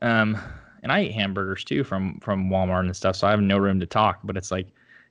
[0.03, 0.37] um
[0.83, 3.79] and I eat hamburgers too from from Walmart and stuff, so I have no room
[3.81, 4.21] to talk.
[4.25, 4.67] But it's like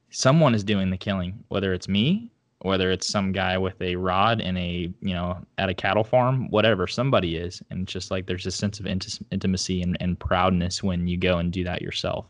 [0.10, 2.30] someone is doing the killing, whether it's me,
[2.66, 6.50] whether it's some guy with a rod in a you know at a cattle farm,
[6.50, 10.84] whatever, somebody is, and just like there's a sense of int- intimacy and, and proudness
[10.84, 12.26] when you go and do that yourself.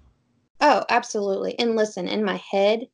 [0.61, 1.57] Oh, absolutely.
[1.59, 2.87] And listen, in my head,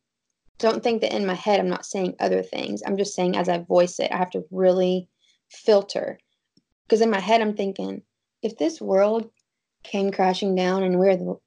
[0.59, 2.83] don't think that in my head I'm not saying other things.
[2.85, 5.09] I'm just saying as I voice it, I have to really
[5.49, 6.19] filter.
[6.85, 8.01] Because in my head, I'm thinking,
[8.41, 9.29] if this world
[9.83, 11.37] came crashing down and we're the,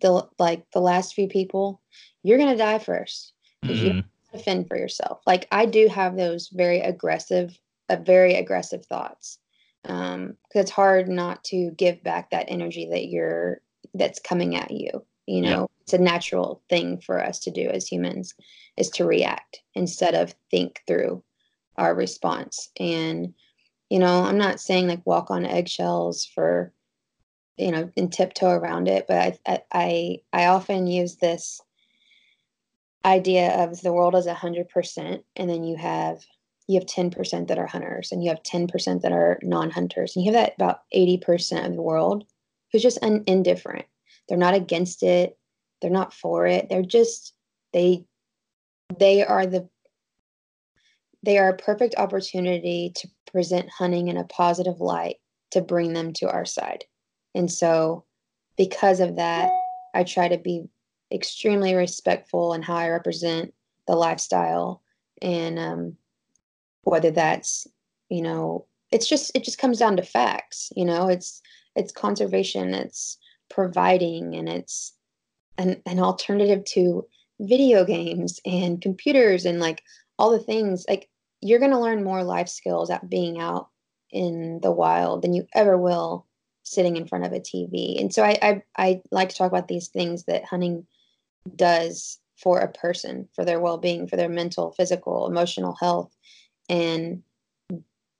[0.00, 1.82] the like the last few people,
[2.22, 4.00] you're gonna die first because mm-hmm.
[4.32, 5.20] To fend for yourself.
[5.26, 7.58] Like I do have those very aggressive,
[7.88, 9.38] uh, very aggressive thoughts
[9.84, 13.60] um, it's hard not to give back that energy that you're
[13.94, 15.04] that's coming at you.
[15.26, 15.66] You know, yeah.
[15.82, 18.34] it's a natural thing for us to do as humans
[18.76, 21.22] is to react instead of think through
[21.76, 22.70] our response.
[22.78, 23.34] And
[23.90, 26.72] you know, I'm not saying like walk on eggshells for
[27.58, 31.60] you know and tiptoe around it but I, I i often use this
[33.04, 36.18] idea of the world is 100% and then you have
[36.68, 40.32] you have 10% that are hunters and you have 10% that are non-hunters and you
[40.32, 42.24] have that about 80% of the world
[42.70, 43.84] who's just un- indifferent.
[44.28, 45.36] They're not against it.
[45.80, 46.68] They're not for it.
[46.68, 47.34] They're just
[47.72, 48.04] they
[48.98, 49.68] they are the
[51.22, 55.16] they are a perfect opportunity to present hunting in a positive light
[55.52, 56.84] to bring them to our side.
[57.34, 58.04] And so,
[58.56, 59.50] because of that,
[59.94, 60.64] I try to be
[61.12, 63.52] extremely respectful in how I represent
[63.86, 64.82] the lifestyle.
[65.20, 65.96] And um,
[66.82, 67.66] whether that's,
[68.08, 71.40] you know, it's just, it just comes down to facts, you know, it's,
[71.76, 73.16] it's conservation, it's
[73.48, 74.94] providing, and it's
[75.58, 77.06] an, an alternative to
[77.40, 79.82] video games and computers and like
[80.18, 80.84] all the things.
[80.88, 81.08] Like,
[81.40, 83.68] you're going to learn more life skills at being out
[84.10, 86.26] in the wild than you ever will
[86.62, 88.00] sitting in front of a TV.
[88.00, 90.86] And so I, I, I like to talk about these things that hunting
[91.56, 96.14] does for a person, for their well being, for their mental, physical, emotional health,
[96.68, 97.22] and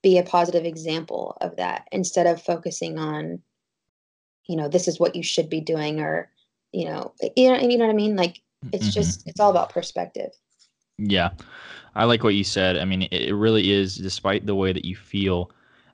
[0.03, 3.41] be a positive example of that instead of focusing on,
[4.49, 6.31] you know, this is what you should be doing or,
[6.73, 8.17] you know, you know, you know what I mean?
[8.17, 8.41] Like
[8.73, 8.91] it's mm-hmm.
[8.91, 10.31] just it's all about perspective.
[10.99, 11.31] Yeah.
[11.95, 12.79] I like what you said.
[12.79, 15.51] I mean, it really is, despite the way that you feel,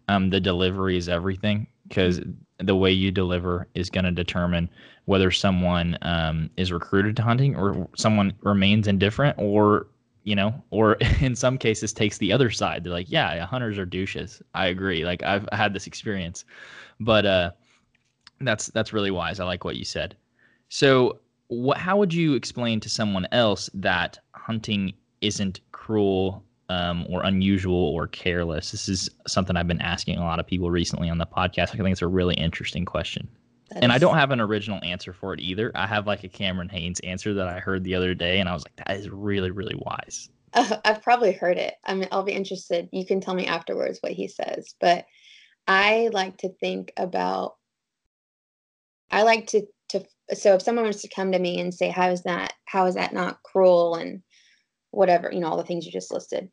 [0.08, 2.20] um, the delivery is everything because
[2.58, 4.68] the way you deliver is going to determine
[5.04, 9.86] whether someone um, is recruited to hunting or someone remains indifferent or
[10.24, 12.84] you know or in some cases takes the other side.
[12.84, 14.42] They're like yeah, hunters are douches.
[14.54, 15.04] I agree.
[15.04, 16.44] Like i've had this experience.
[17.00, 17.50] But uh
[18.40, 19.40] that's that's really wise.
[19.40, 20.16] I like what you said.
[20.68, 27.22] So what how would you explain to someone else that hunting isn't cruel um, or
[27.24, 28.70] unusual or careless?
[28.70, 31.70] This is something I've been asking a lot of people recently on the podcast.
[31.70, 33.28] I think it's a really interesting question.
[33.70, 33.96] That and is...
[33.96, 35.72] I don't have an original answer for it either.
[35.74, 38.54] I have like a Cameron Hanes answer that I heard the other day, and I
[38.54, 40.28] was like, that is really, really wise.
[40.54, 41.74] Uh, I've probably heard it.
[41.84, 42.88] I mean, I'll be interested.
[42.92, 44.74] You can tell me afterwards what he says.
[44.80, 45.04] But
[45.66, 47.56] I like to think about,
[49.10, 52.08] I like to, to, so if someone was to come to me and say, how
[52.08, 53.96] is that, how is that not cruel?
[53.96, 54.22] And
[54.90, 56.48] whatever, you know, all the things you just listed.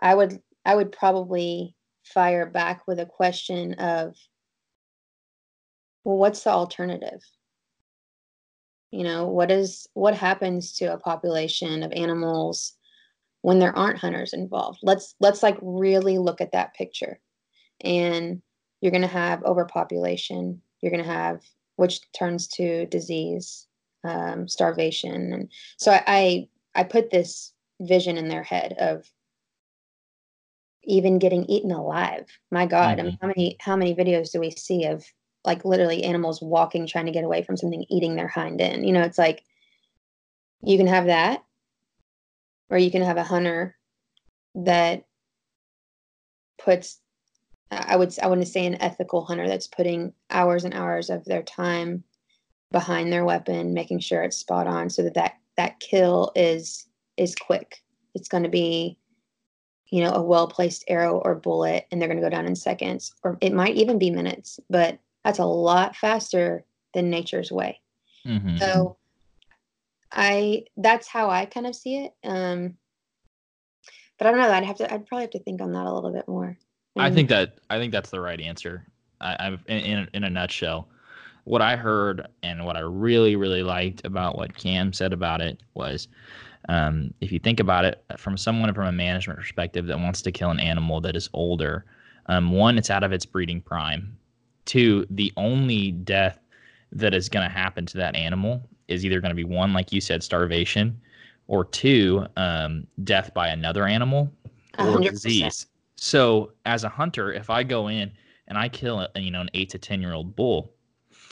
[0.00, 1.74] I would I would probably
[2.04, 4.16] fire back with a question of
[6.04, 7.22] well, what's the alternative?
[8.90, 12.74] You know, what is what happens to a population of animals
[13.42, 14.78] when there aren't hunters involved?
[14.82, 17.18] Let's let's like really look at that picture.
[17.80, 18.42] And
[18.80, 20.60] you're going to have overpopulation.
[20.80, 21.40] You're going to have
[21.76, 23.66] which turns to disease,
[24.04, 29.10] um, starvation, and so I, I I put this vision in their head of
[30.86, 32.26] even getting eaten alive.
[32.50, 33.00] My God, mm-hmm.
[33.00, 33.24] I mean, mm-hmm.
[33.24, 35.04] how many how many videos do we see of
[35.44, 38.86] like literally animals walking trying to get away from something eating their hind end?
[38.86, 39.42] You know, it's like
[40.62, 41.44] you can have that,
[42.70, 43.76] or you can have a hunter
[44.54, 45.04] that
[46.58, 47.00] puts
[47.70, 51.24] I would I want to say an ethical hunter that's putting hours and hours of
[51.24, 52.04] their time
[52.70, 57.34] behind their weapon, making sure it's spot on, so that that, that kill is is
[57.34, 57.82] quick.
[58.14, 58.98] It's going to be
[59.90, 62.56] you know, a well placed arrow or bullet and they're going to go down in
[62.56, 67.80] seconds, or it might even be minutes, but that's a lot faster than nature's way.
[68.26, 68.56] Mm-hmm.
[68.56, 68.96] So
[70.10, 72.14] I, that's how I kind of see it.
[72.24, 72.76] Um,
[74.18, 74.50] but I don't know.
[74.50, 76.56] I'd have to, I'd probably have to think on that a little bit more.
[76.96, 78.86] I think that, I think that's the right answer.
[79.20, 80.88] I, I've, in, in, in a nutshell,
[81.44, 85.62] what I heard and what I really, really liked about what Cam said about it
[85.74, 86.08] was
[86.68, 90.32] um, if you think about it from someone from a management perspective that wants to
[90.32, 91.84] kill an animal that is older,
[92.26, 94.16] um, one, it's out of its breeding prime.
[94.64, 96.38] Two, the only death
[96.92, 99.92] that is going to happen to that animal is either going to be one, like
[99.92, 100.98] you said, starvation,
[101.48, 104.32] or two, um, death by another animal
[104.78, 105.10] or 100%.
[105.10, 105.66] disease.
[105.96, 108.10] So, as a hunter, if I go in
[108.48, 110.72] and I kill, a, you know, an eight to ten year old bull,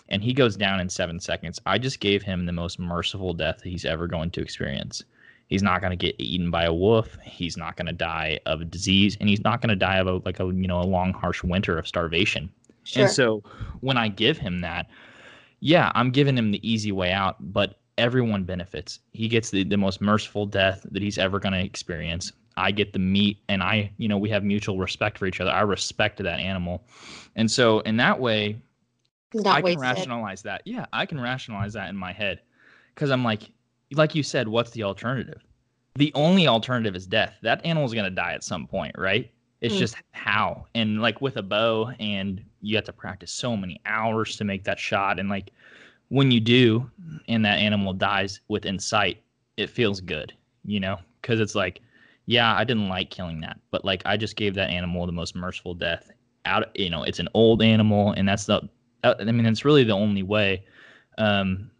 [0.08, 3.58] and he goes down in seven seconds, I just gave him the most merciful death
[3.58, 5.04] that he's ever going to experience.
[5.52, 7.18] He's not going to get eaten by a wolf.
[7.22, 10.06] He's not going to die of a disease, and he's not going to die of
[10.06, 12.50] a like a you know a long harsh winter of starvation.
[12.84, 13.02] Sure.
[13.02, 13.42] And so
[13.80, 14.86] when I give him that,
[15.60, 19.00] yeah, I'm giving him the easy way out, but everyone benefits.
[19.12, 22.32] He gets the, the most merciful death that he's ever going to experience.
[22.56, 25.50] I get the meat and I, you know, we have mutual respect for each other.
[25.50, 26.82] I respect that animal.
[27.36, 28.56] And so in that way,
[29.44, 30.62] I can rationalize that.
[30.64, 32.40] Yeah, I can rationalize that in my head.
[32.94, 33.50] Cause I'm like,
[33.94, 35.42] like you said, what's the alternative?
[35.96, 37.34] The only alternative is death.
[37.42, 39.30] That animal's going to die at some point, right?
[39.60, 39.78] It's mm.
[39.78, 40.66] just how.
[40.74, 44.64] And like with a bow, and you have to practice so many hours to make
[44.64, 45.18] that shot.
[45.18, 45.50] And like
[46.08, 46.90] when you do,
[47.28, 49.22] and that animal dies within sight,
[49.56, 50.32] it feels good,
[50.64, 50.98] you know?
[51.20, 51.80] Because it's like,
[52.26, 55.34] yeah, I didn't like killing that, but like I just gave that animal the most
[55.34, 56.10] merciful death.
[56.44, 58.68] Out, you know, it's an old animal, and that's the.
[59.04, 60.64] I mean, it's really the only way.
[61.18, 61.70] Um,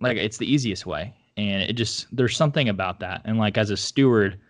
[0.00, 3.22] like it's the easiest way and it just there's something about that.
[3.24, 4.40] And like as a steward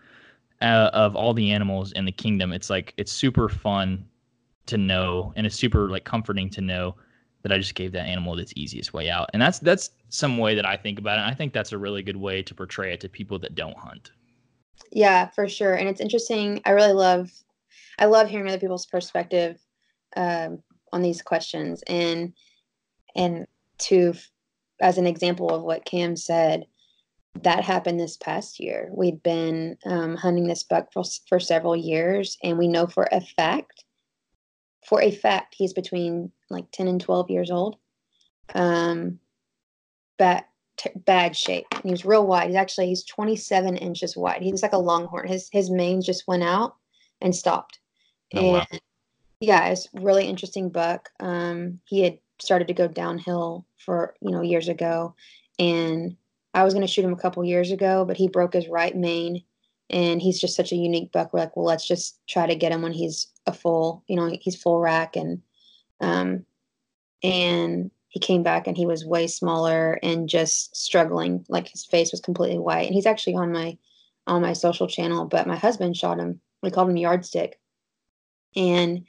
[0.62, 4.02] uh, of all the animals in the kingdom it's like it's super fun
[4.66, 6.96] to know and it's super like comforting to know
[7.42, 9.30] that I just gave that animal its easiest way out.
[9.32, 11.22] And that's that's some way that I think about it.
[11.22, 13.76] And I think that's a really good way to portray it to people that don't
[13.76, 14.10] hunt.
[14.90, 15.74] Yeah for sure.
[15.74, 16.60] And it's interesting.
[16.64, 17.30] I really love
[18.00, 19.60] I love hearing other people's perspective
[20.16, 20.62] um,
[20.92, 21.84] on these questions.
[21.86, 22.32] And
[23.14, 23.46] and
[23.78, 24.14] to
[24.80, 26.66] as an example of what Cam said
[27.42, 28.88] that happened this past year.
[28.92, 33.20] We'd been um, hunting this buck for, for several years, and we know for a
[33.20, 33.84] fact,
[34.86, 37.76] for a fact, he's between like 10 and 12 years old.
[38.54, 39.18] Um,
[40.16, 40.44] bad,
[40.76, 41.66] t- bad shape.
[41.72, 42.48] And he was real wide.
[42.48, 44.42] He's actually, he's 27 inches wide.
[44.42, 45.26] He's like a longhorn.
[45.26, 46.76] His, his main just went out
[47.20, 47.80] and stopped.
[48.34, 48.78] Oh, and wow.
[49.40, 51.10] yeah, it's really interesting buck.
[51.18, 55.16] Um, he had started to go downhill for, you know, years ago.
[55.58, 56.16] And
[56.56, 58.96] I was going to shoot him a couple years ago, but he broke his right
[58.96, 59.44] main,
[59.90, 61.32] and he's just such a unique buck.
[61.32, 64.34] We're like, well, let's just try to get him when he's a full, you know,
[64.40, 65.42] he's full rack, and
[66.00, 66.46] um,
[67.22, 71.44] and he came back and he was way smaller and just struggling.
[71.50, 73.76] Like his face was completely white, and he's actually on my
[74.26, 75.26] on my social channel.
[75.26, 76.40] But my husband shot him.
[76.62, 77.60] We called him Yardstick,
[78.56, 79.04] and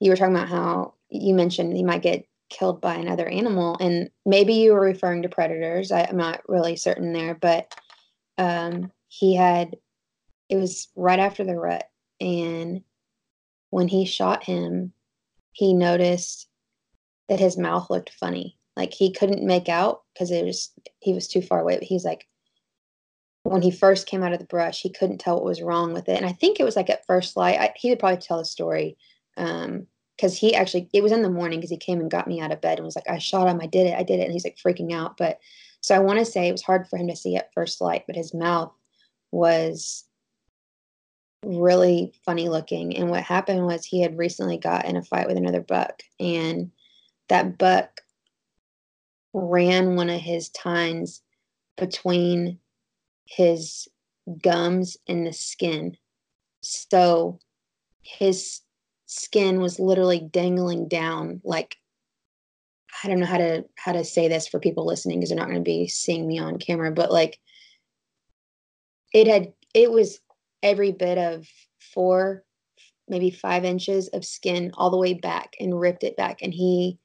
[0.00, 3.76] you were talking about how you mentioned he might get killed by another animal.
[3.80, 5.90] And maybe you were referring to predators.
[5.90, 7.74] I, am not really certain there, but
[8.38, 9.76] um, he had,
[10.48, 11.84] it was right after the rut.
[12.20, 12.82] And
[13.70, 14.92] when he shot him,
[15.52, 16.48] he noticed
[17.28, 18.58] that his mouth looked funny.
[18.76, 21.76] Like he couldn't make out because it was, he was too far away.
[21.76, 22.26] But he's like,
[23.44, 26.08] when he first came out of the brush, he couldn't tell what was wrong with
[26.08, 26.16] it.
[26.16, 28.44] And I think it was like at first light, I, he would probably tell the
[28.44, 28.96] story.
[29.36, 29.86] Um,
[30.22, 32.52] because he actually it was in the morning because he came and got me out
[32.52, 34.32] of bed and was like i shot him i did it i did it and
[34.32, 35.40] he's like freaking out but
[35.80, 38.04] so i want to say it was hard for him to see at first light
[38.06, 38.72] but his mouth
[39.32, 40.04] was
[41.44, 45.36] really funny looking and what happened was he had recently got in a fight with
[45.36, 46.70] another buck and
[47.28, 48.02] that buck
[49.32, 51.22] ran one of his tines
[51.76, 52.58] between
[53.24, 53.88] his
[54.42, 55.96] gums and the skin.
[56.60, 57.40] So
[58.02, 58.60] his
[59.12, 61.76] skin was literally dangling down like
[63.02, 65.48] I don't know how to how to say this for people listening because they're not
[65.48, 67.38] going to be seeing me on camera, but like
[69.12, 70.20] it had it was
[70.62, 71.46] every bit of
[71.80, 72.44] four,
[73.08, 76.98] maybe five inches of skin all the way back and ripped it back, and he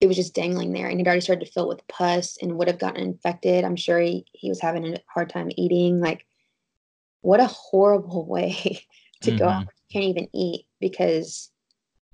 [0.00, 2.68] it was just dangling there, and he'd already started to fill with pus and would
[2.68, 3.64] have gotten infected.
[3.64, 6.00] I'm sure he he was having a hard time eating.
[6.00, 6.24] Like,
[7.20, 8.84] what a horrible way
[9.22, 9.38] to mm-hmm.
[9.38, 9.66] go out.
[9.90, 11.50] You can't even eat because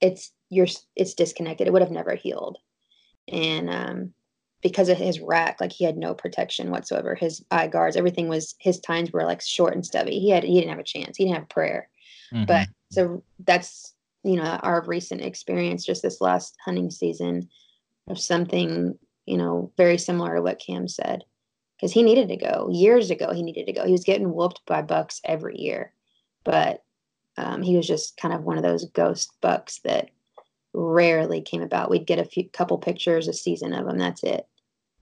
[0.00, 1.66] it's you're it's disconnected.
[1.66, 2.58] It would have never healed
[3.30, 4.12] and um,
[4.62, 7.14] because of his rack, like he had no protection whatsoever.
[7.14, 10.18] His eye guards, everything was his tines were like short and stubby.
[10.18, 11.16] He had he didn't have a chance.
[11.16, 11.88] He didn't have prayer.
[12.32, 12.44] Mm-hmm.
[12.44, 17.48] But so that's you know our recent experience just this last hunting season
[18.08, 21.24] of something you know very similar to what Cam said
[21.76, 23.32] because he needed to go years ago.
[23.32, 23.86] He needed to go.
[23.86, 25.94] He was getting whooped by bucks every year,
[26.44, 26.82] but
[27.40, 30.10] um, he was just kind of one of those ghost bucks that
[30.74, 31.90] rarely came about.
[31.90, 33.98] We'd get a few couple pictures a season of them.
[33.98, 34.46] That's it.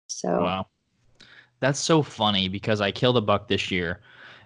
[0.06, 0.66] So wow,
[1.60, 4.00] that's so funny because I killed a buck this year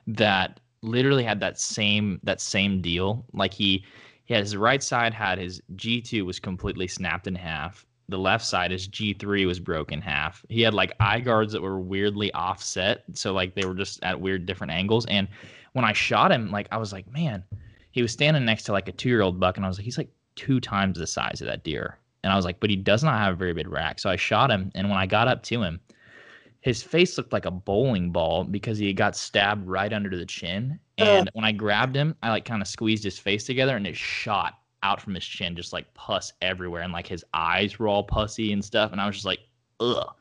[0.07, 3.25] that literally had that same that same deal.
[3.33, 3.85] Like he
[4.25, 7.87] he had his right side had his G two was completely snapped in half.
[8.09, 10.45] The left side, his G three was broken half.
[10.49, 14.21] He had like eye guards that were weirdly offset, so like they were just at
[14.21, 15.07] weird different angles.
[15.07, 15.29] And
[15.73, 17.45] when I shot him, like I was like, man,
[17.95, 19.85] he was standing next to like a two year old buck, and I was like,
[19.85, 21.97] he's like two times the size of that deer.
[22.25, 24.01] And I was like, but he does not have a very big rack.
[24.01, 24.73] So I shot him.
[24.75, 25.79] And when I got up to him,
[26.61, 30.81] his face looked like a bowling ball because he got stabbed right under the chin.
[30.99, 31.31] And uh.
[31.35, 34.55] when I grabbed him, I like kind of squeezed his face together and it shot
[34.83, 36.83] out from his chin, just like pus everywhere.
[36.83, 38.91] And like his eyes were all pussy and stuff.
[38.91, 39.41] And I was just like,
[39.79, 40.13] ugh.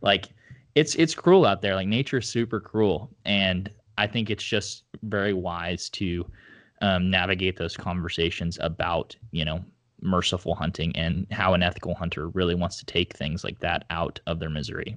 [0.00, 0.30] Like
[0.74, 1.74] it's it's cruel out there.
[1.74, 3.10] Like nature is super cruel.
[3.26, 6.24] And I think it's just very wise to
[6.80, 9.64] um, navigate those conversations about you know
[10.00, 14.20] merciful hunting and how an ethical hunter really wants to take things like that out
[14.26, 14.96] of their misery.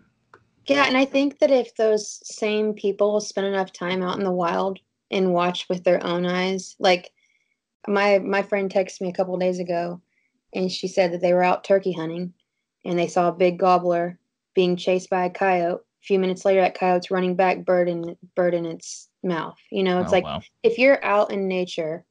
[0.67, 4.31] Yeah, and I think that if those same people spend enough time out in the
[4.31, 4.79] wild
[5.09, 7.11] and watch with their own eyes, like
[7.87, 10.01] my my friend texted me a couple days ago
[10.53, 12.33] and she said that they were out turkey hunting
[12.85, 14.19] and they saw a big gobbler
[14.53, 15.83] being chased by a coyote.
[16.01, 19.57] A few minutes later, that coyote's running back, bird in bird in its mouth.
[19.71, 20.41] You know, it's oh, like wow.
[20.63, 22.05] if you're out in nature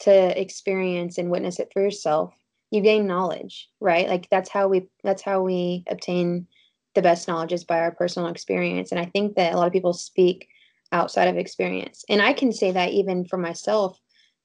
[0.00, 2.34] to experience and witness it for yourself,
[2.70, 4.08] you gain knowledge, right?
[4.08, 6.46] Like that's how we that's how we obtain
[6.94, 8.90] the best knowledge is by our personal experience.
[8.90, 10.48] And I think that a lot of people speak
[10.92, 12.04] outside of experience.
[12.08, 14.00] And I can say that even for myself.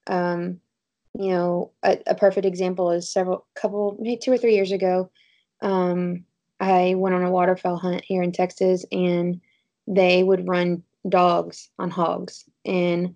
[0.08, 0.60] Um,
[1.14, 5.12] you know, a, a perfect example is several couple maybe two or three years ago.
[5.62, 6.26] Um,
[6.60, 9.42] I went on a waterfowl hunt here in Texas and
[9.88, 12.46] they would run dogs on hogs.
[12.66, 13.16] And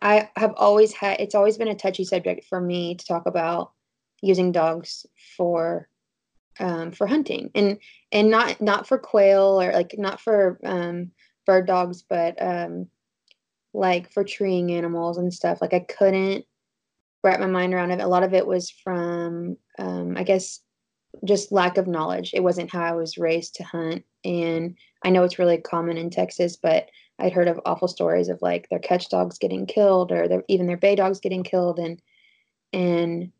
[0.00, 3.72] I have always had, it's always been a touchy subject for me to talk about
[4.20, 5.06] using dogs
[5.36, 5.88] for
[6.60, 7.50] um, for hunting.
[7.54, 7.78] And
[8.10, 11.12] and not not for quail or like not for um,
[11.46, 12.88] bird dogs but um,
[13.72, 15.60] like for treeing animals and stuff.
[15.60, 16.44] Like i couldn't
[17.24, 18.00] wrap my mind around it.
[18.00, 20.60] A lot of it was from um, i guess
[21.24, 25.22] just lack of knowledge it wasn't how i was raised to hunt and i know
[25.24, 26.88] it's really common in texas but
[27.18, 30.66] I'd heard of awful stories of like their catch dogs getting killed or their, even
[30.66, 32.00] their bay dogs getting killed and
[32.72, 33.30] and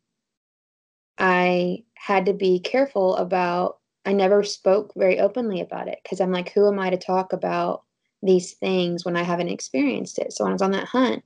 [1.18, 6.33] I had to be careful about I never spoke very openly about it because I'm
[6.33, 7.83] like who am I to talk about
[8.23, 10.33] these things when I haven't experienced it.
[10.33, 11.25] So when I was on that hunt,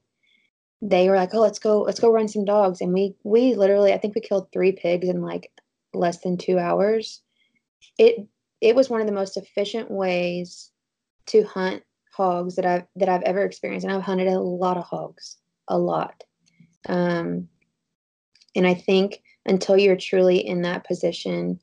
[0.83, 3.93] they were like, "Oh, let's go let's go run some dogs." And we we literally
[3.93, 5.51] I think we killed 3 pigs in like
[5.97, 7.23] less than 2 hours.
[7.99, 8.27] It
[8.61, 10.71] it was one of the most efficient ways
[11.27, 11.83] to hunt
[12.13, 15.37] hogs that I've that I've ever experienced, and I've hunted a lot of hogs,
[15.69, 16.25] a lot.
[16.89, 17.49] Um,
[18.55, 21.61] and I think until you're truly in that position,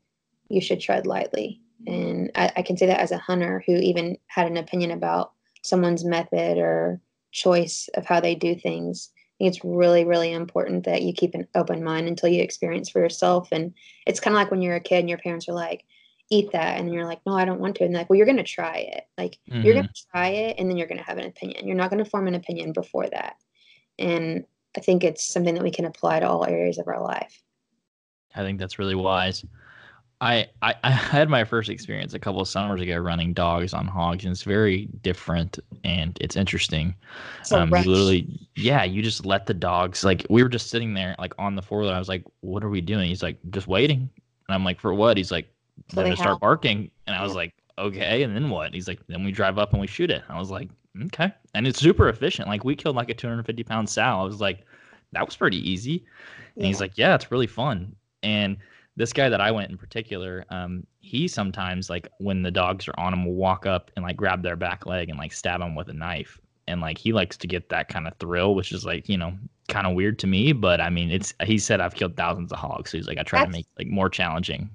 [0.49, 1.61] you should tread lightly.
[1.87, 5.33] And I, I can say that as a hunter who even had an opinion about
[5.63, 9.11] someone's method or choice of how they do things.
[9.43, 12.99] Think it's really, really important that you keep an open mind until you experience for
[12.99, 13.49] yourself.
[13.51, 13.73] And
[14.07, 15.83] it's kind of like when you're a kid and your parents are like,
[16.29, 16.79] eat that.
[16.79, 17.83] And you're like no i don't want to.
[17.83, 19.03] And like well you're going to try it.
[19.17, 19.63] Like mm-hmm.
[19.65, 21.67] you're going to try it and then you're going to have an opinion.
[21.67, 23.35] You're not going to form an opinion before that.
[23.99, 24.45] And
[24.77, 27.41] i think it's something that we can apply to all areas of our life.
[28.33, 29.43] I think that's really wise
[30.21, 33.87] I, I, I had my first experience a couple of summers ago running dogs on
[33.87, 36.95] hogs, and it's very different and it's interesting.
[37.41, 40.93] So um, you literally, yeah, you just let the dogs like we were just sitting
[40.93, 41.93] there like on the four wheeler.
[41.93, 44.09] I was like, "What are we doing?" He's like, "Just waiting."
[44.47, 45.17] And I'm like, for what?
[45.17, 45.47] He's like,
[45.89, 46.91] So they're gonna start barking.
[47.07, 47.37] And I was Yeah.
[47.37, 48.23] like, okay.
[48.23, 48.73] And then what?
[48.73, 50.23] He's like, then we drive up and we shoot it.
[50.29, 50.69] I was like,
[51.05, 51.33] okay.
[51.53, 52.47] And it's super efficient.
[52.47, 54.01] Like we killed like a 250 pound sow.
[54.01, 54.65] I was like,
[55.13, 56.05] that was pretty easy.
[56.59, 57.95] And he's like, yeah, it's really fun.
[58.23, 58.57] And
[58.95, 62.99] this guy that I went in particular, um, he sometimes like when the dogs are
[62.99, 65.75] on him, will walk up and like grab their back leg and like stab him
[65.75, 66.39] with a knife.
[66.67, 69.33] And like he likes to get that kind of thrill, which is like you know
[69.69, 70.53] kind of weird to me.
[70.53, 73.23] But I mean, it's he said I've killed thousands of hogs, so he's like I
[73.23, 74.69] try to make like more challenging.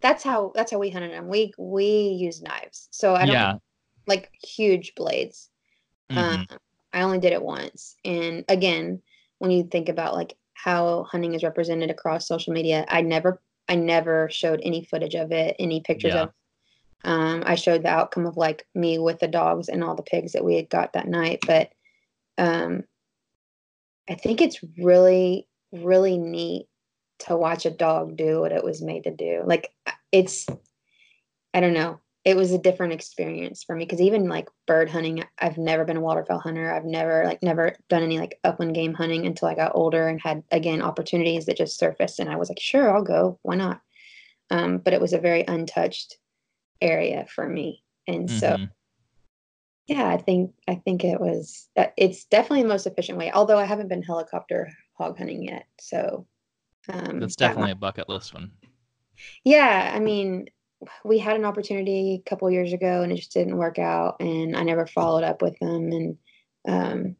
[0.00, 1.28] that's how that's how we hunted them.
[1.28, 3.54] We we use knives, so I don't Yeah.
[4.06, 5.50] like huge blades.
[6.10, 6.46] Mhm.
[6.50, 6.58] Um,
[6.92, 9.02] I only did it once, and again,
[9.38, 13.76] when you think about like how hunting is represented across social media, I never I
[13.76, 16.22] never showed any footage of it, any pictures Yeah.
[16.22, 16.32] of.
[17.04, 20.32] Um, I showed the outcome of like me with the dogs and all the pigs
[20.32, 21.70] that we had got that night, but
[22.38, 22.84] um,
[24.08, 26.66] I think it's really really neat
[27.20, 29.42] to watch a dog do what it was made to do.
[29.44, 29.72] Like
[30.12, 30.46] it's
[31.54, 32.00] I don't know.
[32.24, 35.96] It was a different experience for me because even like bird hunting, I've never been
[35.96, 36.72] a waterfowl hunter.
[36.72, 40.20] I've never like never done any like upland game hunting until I got older and
[40.20, 43.40] had again opportunities that just surfaced and I was like, sure, I'll go.
[43.42, 43.80] Why not?
[44.50, 46.18] Um, but it was a very untouched
[46.80, 47.82] area for me.
[48.06, 48.70] And so Mhm.
[49.88, 53.32] yeah, I think I think it was uh, it's definitely the most efficient way.
[53.32, 56.26] Although I haven't been helicopter hog hunting yet, so
[56.88, 58.52] um, that's that definitely might- a bucket list one.
[59.44, 59.90] yeah.
[59.94, 60.46] I mean,
[61.04, 64.56] we had an opportunity a couple years ago, and it just didn't work out, and
[64.56, 65.92] I never followed up with them.
[65.92, 66.18] And
[66.66, 67.16] um,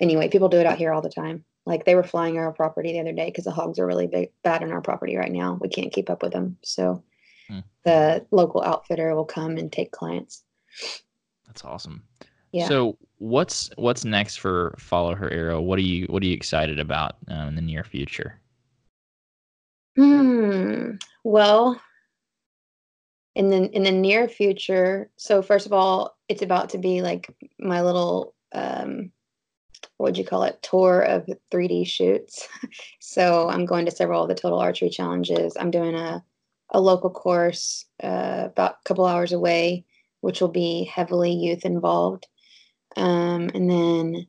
[0.00, 1.44] anyway, people do it out here all the time.
[1.64, 4.30] Like they were flying our property the other day because the hogs are really big,
[4.42, 5.58] bad on our property right now.
[5.60, 7.02] We can't keep up with them, so
[7.48, 7.60] Hmm.
[7.84, 10.44] the local outfitter will come and take clients.
[11.46, 12.02] That's awesome.
[12.52, 12.68] Yeah.
[12.68, 15.60] So what's what's next for Follow Her Arrow?
[15.60, 18.38] What are you what are you excited about um, in the near future?
[19.96, 20.92] Hmm.
[21.24, 21.80] Well,
[23.34, 27.34] in the in the near future, so first of all, it's about to be like
[27.58, 29.10] my little um
[29.96, 32.48] what would you call it tour of 3D shoots.
[33.00, 35.56] so I'm going to several of the total archery challenges.
[35.58, 36.22] I'm doing a
[36.72, 39.84] a local course uh, about a couple hours away,
[40.22, 42.26] which will be heavily youth involved.
[42.96, 44.26] Um, and then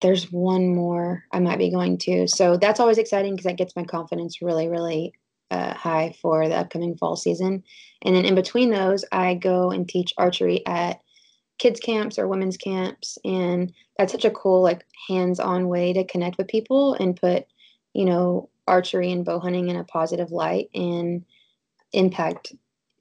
[0.00, 2.28] there's one more I might be going to.
[2.28, 5.14] So that's always exciting because that gets my confidence really, really
[5.50, 7.62] uh, high for the upcoming fall season.
[8.02, 11.00] And then in between those, I go and teach archery at
[11.58, 13.18] kids camps or women's camps.
[13.24, 17.46] And that's such a cool like hands-on way to connect with people and put
[17.92, 21.24] you know archery and bow hunting in a positive light and
[21.92, 22.52] impact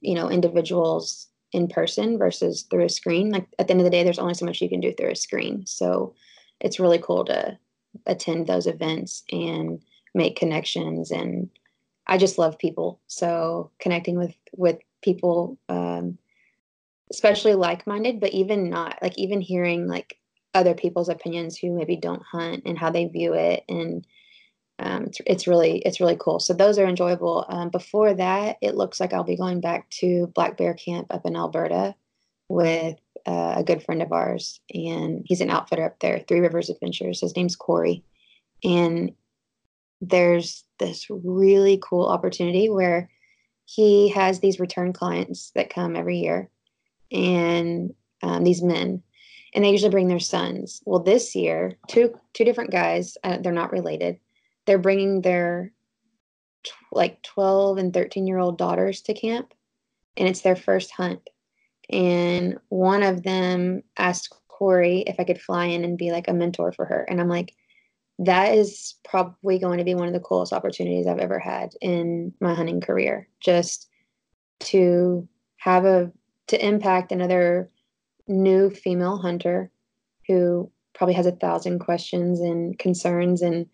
[0.02, 3.30] you know individuals in person versus through a screen.
[3.30, 5.12] Like at the end of the day there's only so much you can do through
[5.12, 5.66] a screen.
[5.66, 6.16] So
[6.60, 7.58] it's really cool to
[8.06, 9.80] attend those events and
[10.16, 11.50] make connections and
[12.08, 13.00] i just love people.
[13.08, 16.18] So connecting with with people um,
[17.12, 20.18] especially like-minded but even not like even hearing like
[20.54, 24.06] other people's opinions who maybe don't hunt and how they view it and
[24.80, 26.40] um, it's, it's really it's really cool.
[26.40, 27.46] So those are enjoyable.
[27.48, 31.26] Um, before that it looks like i'll be going back to black bear camp up
[31.26, 31.96] in alberta
[32.50, 36.70] with uh, a good friend of ours and he's an outfitter up there three rivers
[36.70, 37.22] adventures.
[37.22, 38.04] His name's corey.
[38.64, 39.14] And
[40.02, 43.10] there's this really cool opportunity where
[43.66, 46.50] he has these return clients that come every year
[47.12, 49.02] and um, these men
[49.56, 50.82] and they usually bring their sons.
[50.86, 54.20] Well this year two two different guys uh, they're not related.
[54.66, 55.72] They're bringing their
[56.64, 59.54] tw- like 12 and 13 year old daughters to camp
[60.18, 61.22] and it's their first hunt.
[61.90, 66.34] And one of them asked corey if i could fly in and be like a
[66.34, 67.56] mentor for her and i'm like
[68.20, 72.34] that is probably going to be one of the coolest opportunities i've ever had in
[72.40, 73.28] my hunting career.
[73.40, 73.90] Just
[74.62, 76.12] to have a
[76.48, 77.70] to impact another
[78.28, 79.72] new female hunter
[80.28, 83.66] who probably has a thousand questions and concerns and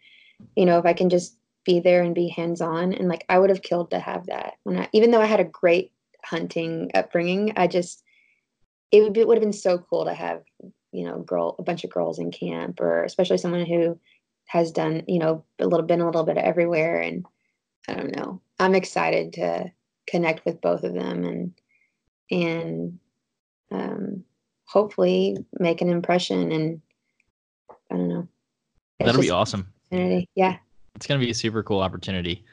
[0.55, 3.37] you know if i can just be there and be hands on and like i
[3.37, 4.53] would have killed to have that.
[4.63, 5.91] When i even though i had a great
[6.23, 8.03] hunting upbringing i just
[8.91, 10.41] it would be, it would have been so cool to have
[10.91, 13.99] you know girl a bunch of girls in camp or especially someone who
[14.49, 17.25] has done you know a little been a little bit everywhere and
[17.87, 19.71] i don't know i'm excited to
[20.07, 21.53] connect with both of them and
[22.31, 22.99] and
[23.71, 24.23] um,
[24.65, 26.81] hopefully make an impression and
[27.91, 28.27] I don't know.
[28.99, 29.67] It's That'll be awesome.
[29.91, 30.57] Yeah.
[30.95, 32.45] It's going to be a super cool opportunity.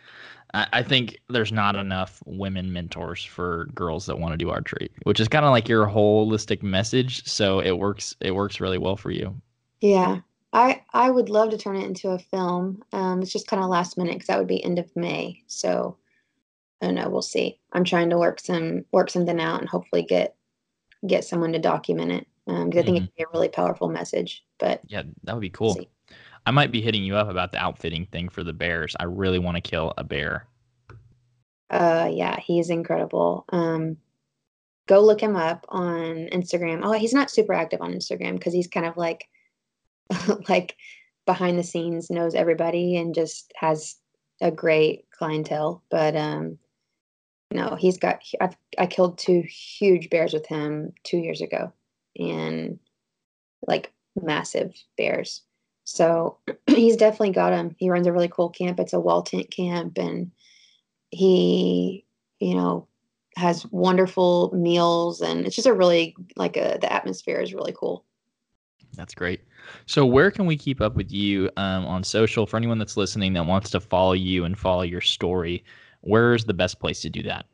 [0.54, 4.90] I, I think there's not enough women mentors for girls that want to do archery,
[5.02, 7.26] which is kind of like your holistic message.
[7.26, 8.16] So it works.
[8.20, 9.34] It works really well for you.
[9.80, 10.20] Yeah.
[10.56, 12.82] I I would love to turn it into a film.
[12.92, 15.42] Um, it's just kind of last minute because that would be end of May.
[15.46, 15.98] So
[16.80, 17.10] I don't know.
[17.10, 17.60] We'll see.
[17.72, 20.34] I'm trying to work some work something out and hopefully get
[21.06, 22.96] get someone to document it because um, I think mm-hmm.
[22.96, 24.44] it'd be a really powerful message.
[24.58, 25.78] But yeah, that would be cool.
[26.46, 28.96] I might be hitting you up about the outfitting thing for the bears.
[28.98, 30.46] I really want to kill a bear.
[31.68, 33.44] Uh, yeah, he's incredible.
[33.50, 33.98] Um,
[34.86, 36.80] go look him up on Instagram.
[36.82, 39.28] Oh, he's not super active on Instagram because he's kind of like,
[40.48, 40.76] like
[41.26, 43.96] behind the scenes, knows everybody and just has
[44.40, 45.82] a great clientele.
[45.90, 46.58] But um,
[47.52, 48.22] no, he's got.
[48.40, 51.72] I've I killed two huge bears with him two years ago,
[52.18, 52.78] and
[53.66, 55.42] like massive bears.
[55.84, 57.74] So he's definitely got him.
[57.78, 58.80] He runs a really cool camp.
[58.80, 60.32] It's a wall tent camp, and
[61.10, 62.04] he,
[62.40, 62.88] you know,
[63.36, 68.04] has wonderful meals, and it's just a really like a the atmosphere is really cool.
[68.96, 69.40] That's great.
[69.86, 72.46] So, where can we keep up with you um, on social?
[72.46, 75.64] For anyone that's listening that wants to follow you and follow your story,
[76.00, 77.46] where's the best place to do that?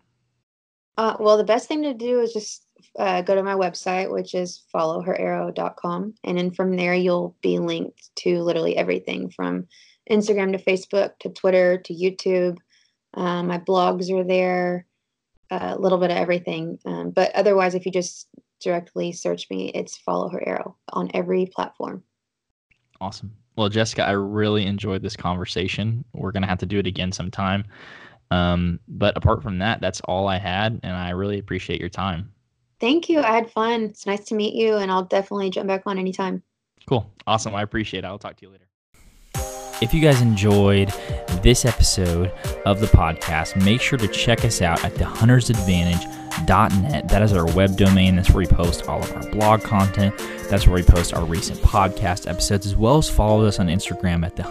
[0.99, 2.67] Uh, well, the best thing to do is just
[2.99, 6.15] uh, go to my website, which is followherarrow.com.
[6.25, 9.67] And then from there, you'll be linked to literally everything from
[10.11, 12.59] Instagram to Facebook to Twitter to YouTube.
[13.15, 14.87] Uh, my blogs are there,
[15.51, 16.79] a little bit of everything.
[16.85, 18.29] Um, but otherwise, if you just
[18.63, 22.03] directly search me, it's Follow Her Arrow on every platform.
[23.01, 23.33] Awesome.
[23.57, 26.05] Well, Jessica, I really enjoyed this conversation.
[26.15, 27.65] We're going to have to do it again sometime.
[28.31, 32.33] Um, but apart from that, that's all I had, and I really appreciate your time.
[32.81, 33.21] Thank you.
[33.21, 33.83] I had fun.
[33.83, 36.43] It's nice to meet you, and I'll definitely jump back on anytime.
[36.89, 37.09] Cool.
[37.27, 37.55] Awesome.
[37.55, 38.07] I appreciate it.
[38.07, 38.65] I'll talk to you later.
[39.83, 40.91] If you guys enjoyed
[41.43, 42.31] this episode
[42.65, 47.09] of the podcast, make sure to check us out at thehuntersadvantage.net.
[47.09, 48.15] That is our web domain.
[48.15, 50.17] That's where we post all of our blog content.
[50.49, 54.25] That's where we post our recent podcast episodes, as well as follow us on Instagram
[54.25, 54.45] at the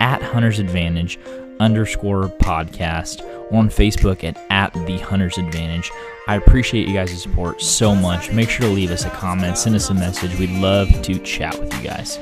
[0.00, 1.20] at Hunters Advantage
[1.60, 5.92] underscore podcast or on Facebook at, at the Hunter's Advantage.
[6.26, 8.32] I appreciate you guys' support so much.
[8.32, 10.36] Make sure to leave us a comment, send us a message.
[10.40, 12.18] We'd love to chat with you guys.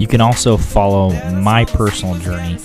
[0.00, 2.56] You can also follow my personal journey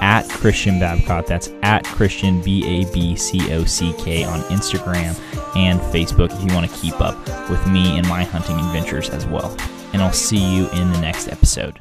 [0.00, 1.26] at Christian Babcock.
[1.26, 5.14] That's at Christian B A B C O C K on Instagram
[5.54, 7.14] and Facebook if you want to keep up
[7.50, 9.54] with me and my hunting adventures as well.
[9.92, 11.78] And I'll see you in the next episode.